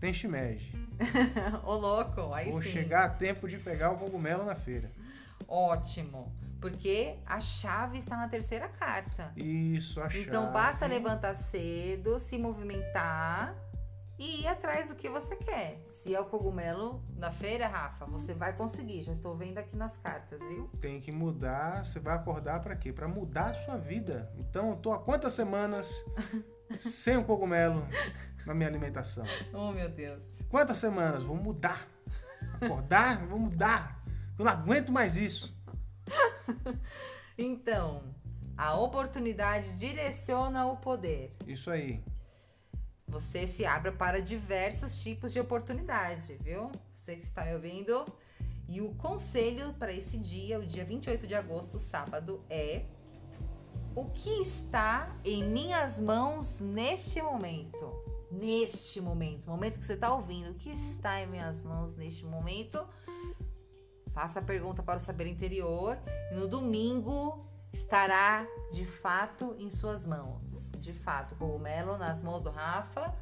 [0.00, 0.72] tem shimeji.
[1.64, 2.70] Ô louco, aí Vou sim.
[2.70, 4.90] chegar a tempo de pegar o cogumelo na feira.
[5.46, 6.32] Ótimo.
[6.60, 9.30] Porque a chave está na terceira carta.
[9.36, 10.52] Isso, a Então chave.
[10.54, 13.54] basta levantar cedo, se movimentar
[14.18, 15.84] e ir atrás do que você quer.
[15.88, 19.02] Se é o cogumelo na feira, Rafa, você vai conseguir.
[19.02, 20.68] Já estou vendo aqui nas cartas, viu?
[20.80, 21.84] Tem que mudar.
[21.84, 22.92] Você vai acordar pra quê?
[22.92, 24.32] Pra mudar a sua vida.
[24.38, 25.90] Então eu tô há quantas semanas
[26.80, 27.86] sem o cogumelo
[28.46, 29.24] na minha alimentação?
[29.52, 30.22] Oh, meu Deus.
[30.48, 31.24] Quantas semanas?
[31.24, 31.86] Vou mudar.
[32.60, 34.02] Acordar, vou mudar.
[34.38, 35.54] Eu não aguento mais isso.
[37.38, 38.02] Então,
[38.56, 41.32] a oportunidade direciona o poder.
[41.46, 42.02] Isso aí.
[43.08, 46.70] Você se abra para diversos tipos de oportunidade, viu?
[46.92, 48.04] Você que está me ouvindo.
[48.68, 52.84] E o conselho para esse dia, o dia 28 de agosto, sábado, é:
[53.94, 58.04] O que está em minhas mãos neste momento?
[58.32, 62.84] Neste momento, momento que você está ouvindo, o que está em minhas mãos neste momento?
[64.12, 65.96] Faça a pergunta para o saber interior.
[66.32, 67.45] E no domingo
[67.76, 70.72] estará de fato em suas mãos.
[70.80, 73.14] De fato, cogumelo nas mãos do Rafa.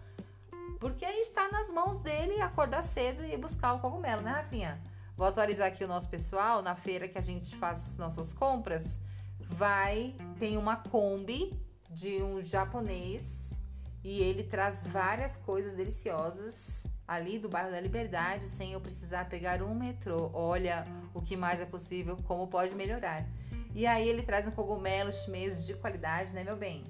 [0.78, 4.80] Porque aí está nas mãos dele acordar cedo e buscar o cogumelo, né, Rafinha?
[5.16, 6.62] Vou atualizar aqui o nosso pessoal.
[6.62, 9.00] Na feira que a gente faz nossas compras,
[9.40, 11.52] vai, tem uma Kombi
[11.90, 13.58] de um japonês
[14.04, 19.62] e ele traz várias coisas deliciosas ali do bairro da Liberdade sem eu precisar pegar
[19.62, 20.30] um metrô.
[20.32, 23.26] Olha o que mais é possível, como pode melhorar.
[23.74, 26.84] E aí ele traz um cogumelo chinês de qualidade, né, meu bem?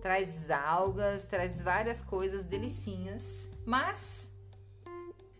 [0.00, 4.32] Traz algas, traz várias coisas delicinhas, mas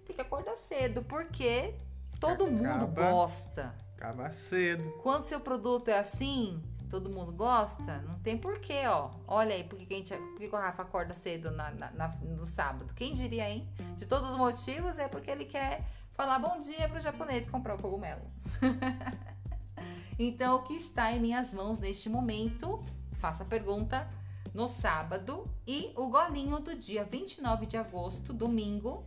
[0.05, 1.75] tem que acordar cedo, porque
[2.21, 2.51] todo Acaba.
[2.51, 3.75] mundo gosta.
[3.97, 4.91] Acaba cedo.
[5.03, 9.11] Quando seu produto é assim, todo mundo gosta, não tem porquê, ó.
[9.27, 12.16] Olha aí, por que, a gente, por que o Rafa acorda cedo na, na- na-
[12.23, 12.93] no sábado?
[12.95, 13.69] Quem diria, hein?
[13.97, 17.75] De todos os motivos, é porque ele quer falar bom dia pro japonês e comprar
[17.77, 18.23] o cogumelo.
[20.19, 22.83] então, o que está em minhas mãos neste momento?
[23.12, 24.09] Faça a pergunta
[24.53, 29.05] no sábado e o golinho do dia 29 de agosto, domingo.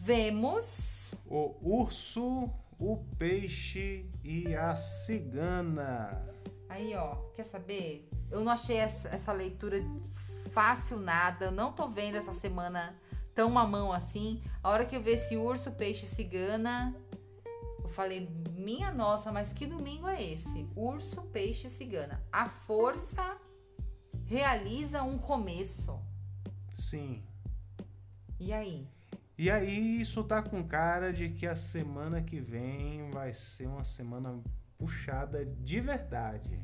[0.00, 6.24] Vemos O urso, o peixe e a cigana.
[6.68, 8.08] Aí, ó, quer saber?
[8.30, 9.78] Eu não achei essa, essa leitura
[10.52, 11.50] fácil nada.
[11.50, 12.98] Não tô vendo essa semana
[13.34, 14.42] tão mamão assim.
[14.62, 16.94] A hora que eu vi esse urso, peixe e cigana,
[17.88, 20.68] eu falei, minha nossa, mas que domingo é esse?
[20.76, 22.22] Urso, peixe e cigana.
[22.30, 23.38] A força
[24.26, 25.98] realiza um começo.
[26.74, 27.24] Sim.
[28.38, 28.86] E aí?
[29.38, 33.84] E aí, isso tá com cara de que a semana que vem vai ser uma
[33.84, 34.38] semana
[34.76, 36.60] puxada de verdade.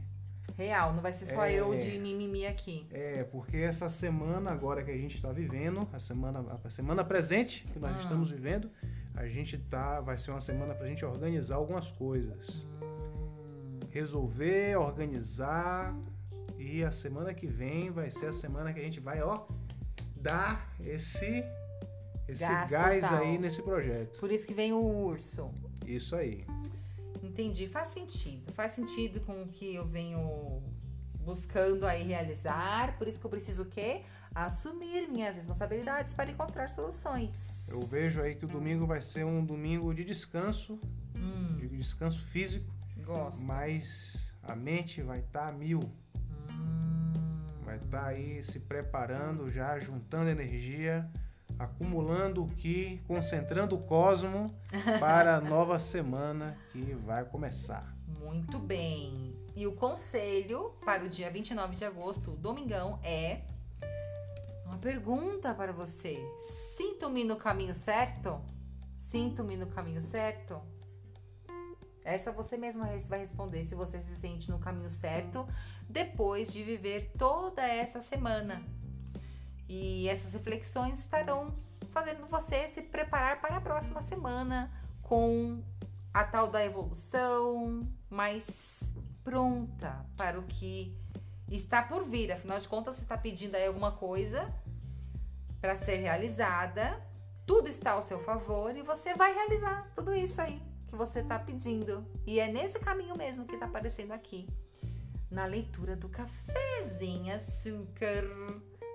[0.58, 1.54] Real, não vai ser só É.
[1.54, 2.86] eu de mimimi aqui.
[2.90, 7.64] É, porque essa semana agora que a gente está vivendo, a semana, a semana presente
[7.72, 8.70] que nós estamos vivendo,
[9.14, 12.66] a gente tá, vai ser uma semana pra gente organizar algumas coisas.
[13.90, 15.96] Resolver, organizar
[16.58, 19.46] e a semana que vem vai ser a semana que a gente vai, ó,
[20.16, 21.44] dar esse
[22.26, 24.18] esse Gás aí nesse projeto.
[24.18, 25.50] Por isso que vem o urso.
[25.86, 26.46] Isso aí.
[27.22, 28.52] Entendi, faz sentido.
[28.52, 30.62] Faz sentido com o que eu venho
[31.20, 32.96] buscando aí realizar.
[32.98, 34.02] Por isso que eu preciso o quê?
[34.34, 37.68] Assumir minhas responsabilidades para encontrar soluções.
[37.68, 40.80] Eu vejo aí que o domingo vai ser um domingo de descanso,
[41.56, 42.74] de descanso físico.
[43.04, 43.44] Gosto.
[43.44, 45.80] mas a mente vai estar a mil.
[47.64, 51.08] Vai estar aí se preparando já, juntando energia,
[51.58, 54.54] acumulando o que, concentrando o cosmo
[54.98, 57.94] para a nova semana que vai começar.
[58.20, 59.34] Muito bem.
[59.54, 63.42] E o conselho para o dia 29 de agosto, domingão, é
[64.64, 66.18] uma pergunta para você.
[66.38, 68.40] Sinto-me no caminho certo?
[68.96, 70.60] Sinto-me no caminho certo?
[72.04, 75.46] Essa você mesma vai responder se você se sente no caminho certo
[75.88, 78.62] depois de viver toda essa semana.
[79.68, 81.54] E essas reflexões estarão
[81.90, 85.62] fazendo você se preparar para a próxima semana com
[86.12, 90.96] a tal da evolução, mais pronta para o que
[91.48, 92.32] está por vir.
[92.32, 94.52] Afinal de contas, você está pedindo aí alguma coisa
[95.60, 97.02] para ser realizada,
[97.46, 101.38] tudo está ao seu favor e você vai realizar tudo isso aí que você está
[101.38, 102.06] pedindo.
[102.26, 104.48] E é nesse caminho mesmo que está aparecendo aqui
[105.30, 108.24] na leitura do cafezinho açúcar.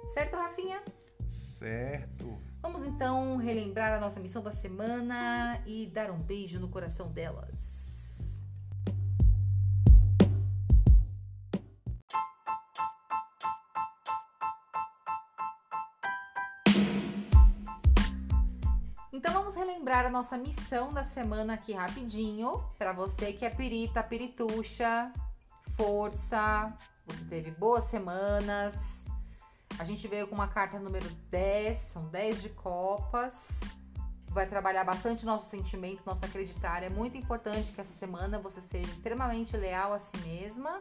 [0.05, 0.81] Certo, Rafinha?
[1.27, 2.39] Certo.
[2.61, 7.88] Vamos então relembrar a nossa missão da semana e dar um beijo no coração delas.
[19.79, 22.61] Relembrar a nossa missão da semana aqui rapidinho.
[22.77, 25.09] Para você que é pirita, pirituxa,
[25.69, 26.73] força,
[27.07, 29.05] você teve boas semanas.
[29.79, 33.71] A gente veio com uma carta número 10, são 10 de copas.
[34.27, 36.83] Vai trabalhar bastante nosso sentimento, nosso acreditar.
[36.83, 40.77] É muito importante que essa semana você seja extremamente leal a si mesma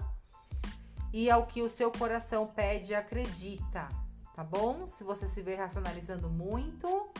[1.12, 3.88] e ao que o seu coração pede, acredita,
[4.34, 4.88] tá bom?
[4.88, 7.12] Se você se vê racionalizando muito,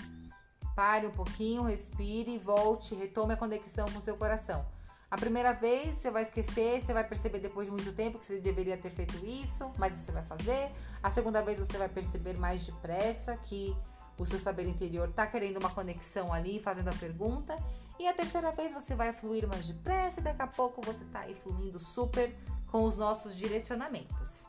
[0.79, 4.64] pare um pouquinho, respire, volte, retome a conexão com o seu coração.
[5.11, 8.41] A primeira vez você vai esquecer, você vai perceber depois de muito tempo que você
[8.41, 10.70] deveria ter feito isso, mas você vai fazer.
[11.03, 13.76] A segunda vez você vai perceber mais depressa que
[14.16, 17.59] o seu saber interior tá querendo uma conexão ali, fazendo a pergunta.
[17.99, 21.22] E a terceira vez você vai fluir mais depressa e daqui a pouco você tá
[21.22, 22.33] aí fluindo super
[22.70, 24.47] com os nossos direcionamentos.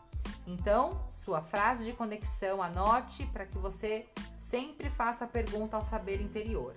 [0.48, 4.08] Então, sua frase de conexão, anote para que você
[4.38, 6.74] sempre faça a pergunta ao saber interior.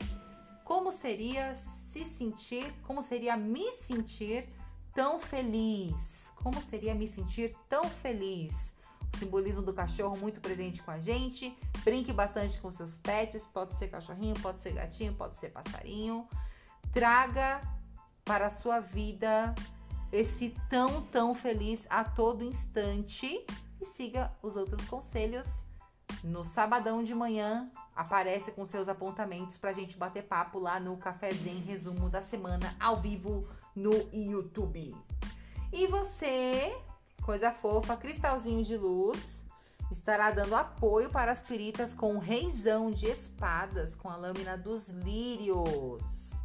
[0.64, 4.48] Como seria se sentir, como seria me sentir
[4.94, 6.32] tão feliz?
[6.36, 8.76] Como seria me sentir tão feliz?
[9.12, 11.56] O simbolismo do cachorro muito presente com a gente.
[11.84, 16.26] Brinque bastante com seus pets, pode ser cachorrinho, pode ser gatinho, pode ser passarinho.
[16.92, 17.60] Traga
[18.24, 19.54] para a sua vida
[20.12, 23.46] esse tão, tão feliz a todo instante
[23.80, 25.64] e siga os outros conselhos.
[26.22, 31.64] No sabadão de manhã, aparece com seus apontamentos pra gente bater papo lá no Cafezinho
[31.64, 34.94] Resumo da Semana, ao vivo no YouTube.
[35.72, 36.78] E você,
[37.22, 39.48] coisa fofa, cristalzinho de luz,
[39.90, 46.44] estará dando apoio para as peritas com reizão de espadas com a lâmina dos lírios.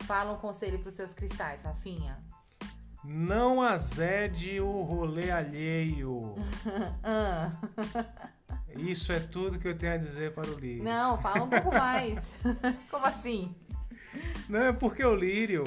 [0.00, 2.25] Fala um conselho para os seus cristais, Rafinha.
[3.08, 6.34] Não azede o rolê alheio.
[7.04, 7.52] Ah.
[8.76, 10.82] Isso é tudo que eu tenho a dizer para o lírio.
[10.82, 12.40] Não, fala um pouco mais.
[12.90, 13.54] Como assim?
[14.48, 15.64] Não, é porque o lírio,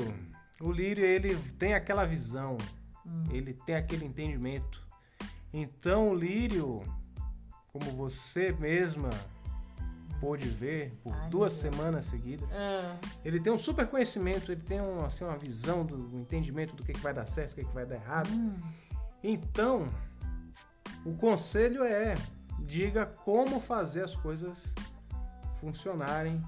[0.61, 2.57] o lírio ele tem aquela visão,
[3.31, 4.83] ele tem aquele entendimento.
[5.53, 6.83] Então o lírio,
[7.71, 9.09] como você mesma
[10.20, 14.82] pôde ver por Ai, duas semanas seguidas, Ah, ele tem um super conhecimento, ele tem
[14.82, 17.65] um, assim, uma visão do um entendimento do que, que vai dar certo, o que,
[17.65, 18.30] que vai dar errado.
[19.24, 19.88] Então,
[21.05, 22.15] o conselho é
[22.59, 24.74] diga como fazer as coisas
[25.59, 26.43] funcionarem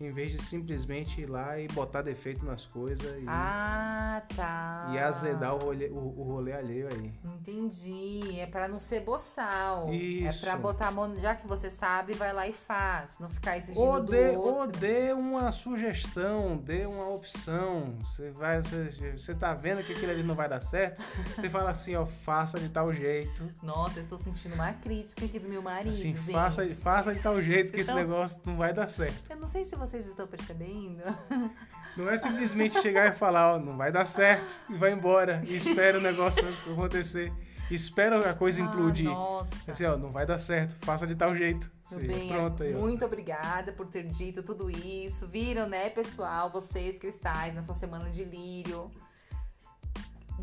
[0.00, 4.90] em vez de simplesmente ir lá e botar defeito nas coisas e, Ah, tá.
[4.94, 7.12] e azedar o rolê, o, o rolê alheio aí.
[7.24, 8.40] Entendi.
[8.40, 9.92] É pra não ser boçal.
[9.92, 10.44] Isso.
[10.46, 13.18] É pra botar a mão, já que você sabe, vai lá e faz.
[13.18, 14.80] Não ficar exigindo Ou do dê, ou outro.
[14.80, 17.94] dê uma sugestão, dê uma opção.
[18.02, 21.02] Você vai, você, você tá vendo que aquilo ali não vai dar certo?
[21.36, 23.48] Você fala assim, ó, faça de tal jeito.
[23.62, 26.32] Nossa, eu estou sentindo uma crítica aqui do meu marido, Assim, gente.
[26.32, 29.28] faça, faça de tal jeito que esse Então- negócio não vai dar certo.
[29.50, 31.02] Sei se vocês estão percebendo.
[31.96, 35.42] Não é simplesmente chegar e falar, ó, não vai dar certo e vai embora.
[35.44, 37.32] E espera o negócio acontecer.
[37.68, 39.08] Espera a coisa implodir.
[39.08, 39.72] Ah, nossa.
[39.72, 41.68] Assim, ó, não vai dar certo, faça de tal jeito.
[41.90, 42.78] Meu Sim, bem, pronto aí, ó.
[42.78, 45.26] muito obrigada por ter dito tudo isso.
[45.26, 46.52] Viram, né, pessoal?
[46.52, 48.88] Vocês, cristais, na sua semana de lírio.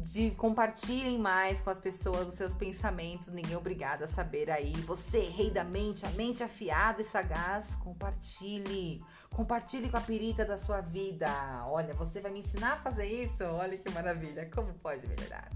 [0.01, 3.29] De compartilhem mais com as pessoas os seus pensamentos.
[3.29, 4.73] Ninguém é obrigado a saber aí.
[4.81, 9.03] Você, rei da mente, a mente afiada e sagaz, compartilhe.
[9.31, 11.29] Compartilhe com a perita da sua vida.
[11.67, 13.43] Olha, você vai me ensinar a fazer isso?
[13.43, 14.49] Olha que maravilha.
[14.53, 15.49] Como pode melhorar?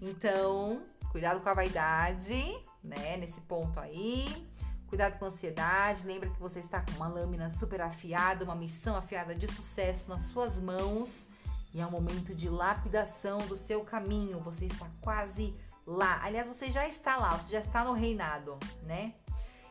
[0.00, 2.34] Então, cuidado com a vaidade,
[2.82, 3.16] né?
[3.16, 4.46] Nesse ponto aí.
[4.88, 6.06] Cuidado com a ansiedade.
[6.06, 10.24] Lembra que você está com uma lâmina super afiada, uma missão afiada de sucesso nas
[10.24, 11.28] suas mãos.
[11.74, 14.38] E é um momento de lapidação do seu caminho.
[14.38, 15.52] Você está quase
[15.84, 16.22] lá.
[16.22, 19.12] Aliás, você já está lá, você já está no reinado, né?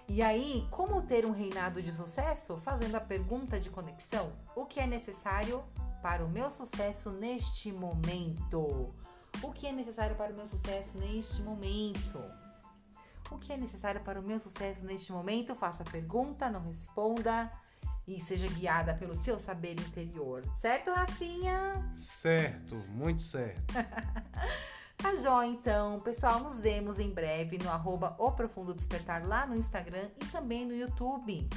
[0.09, 2.57] E aí, como ter um reinado de sucesso?
[2.57, 5.63] Fazendo a pergunta de conexão: o que é necessário
[6.01, 8.93] para o meu sucesso neste momento?
[9.41, 12.19] O que é necessário para o meu sucesso neste momento?
[13.31, 15.55] O que é necessário para o meu sucesso neste momento?
[15.55, 17.49] Faça a pergunta, não responda
[18.07, 20.43] e seja guiada pelo seu saber interior.
[20.53, 21.91] Certo, Rafinha?
[21.95, 23.73] Certo, muito certo.
[24.95, 25.99] Tá jóia, então.
[25.99, 30.65] Pessoal, nos vemos em breve no arroba O Profundo Despertar lá no Instagram e também
[30.65, 31.49] no YouTube.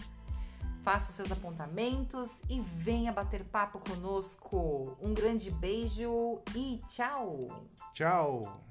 [0.83, 4.97] Faça seus apontamentos e venha bater papo conosco.
[5.01, 7.69] Um grande beijo e tchau!
[7.93, 8.66] Tchau.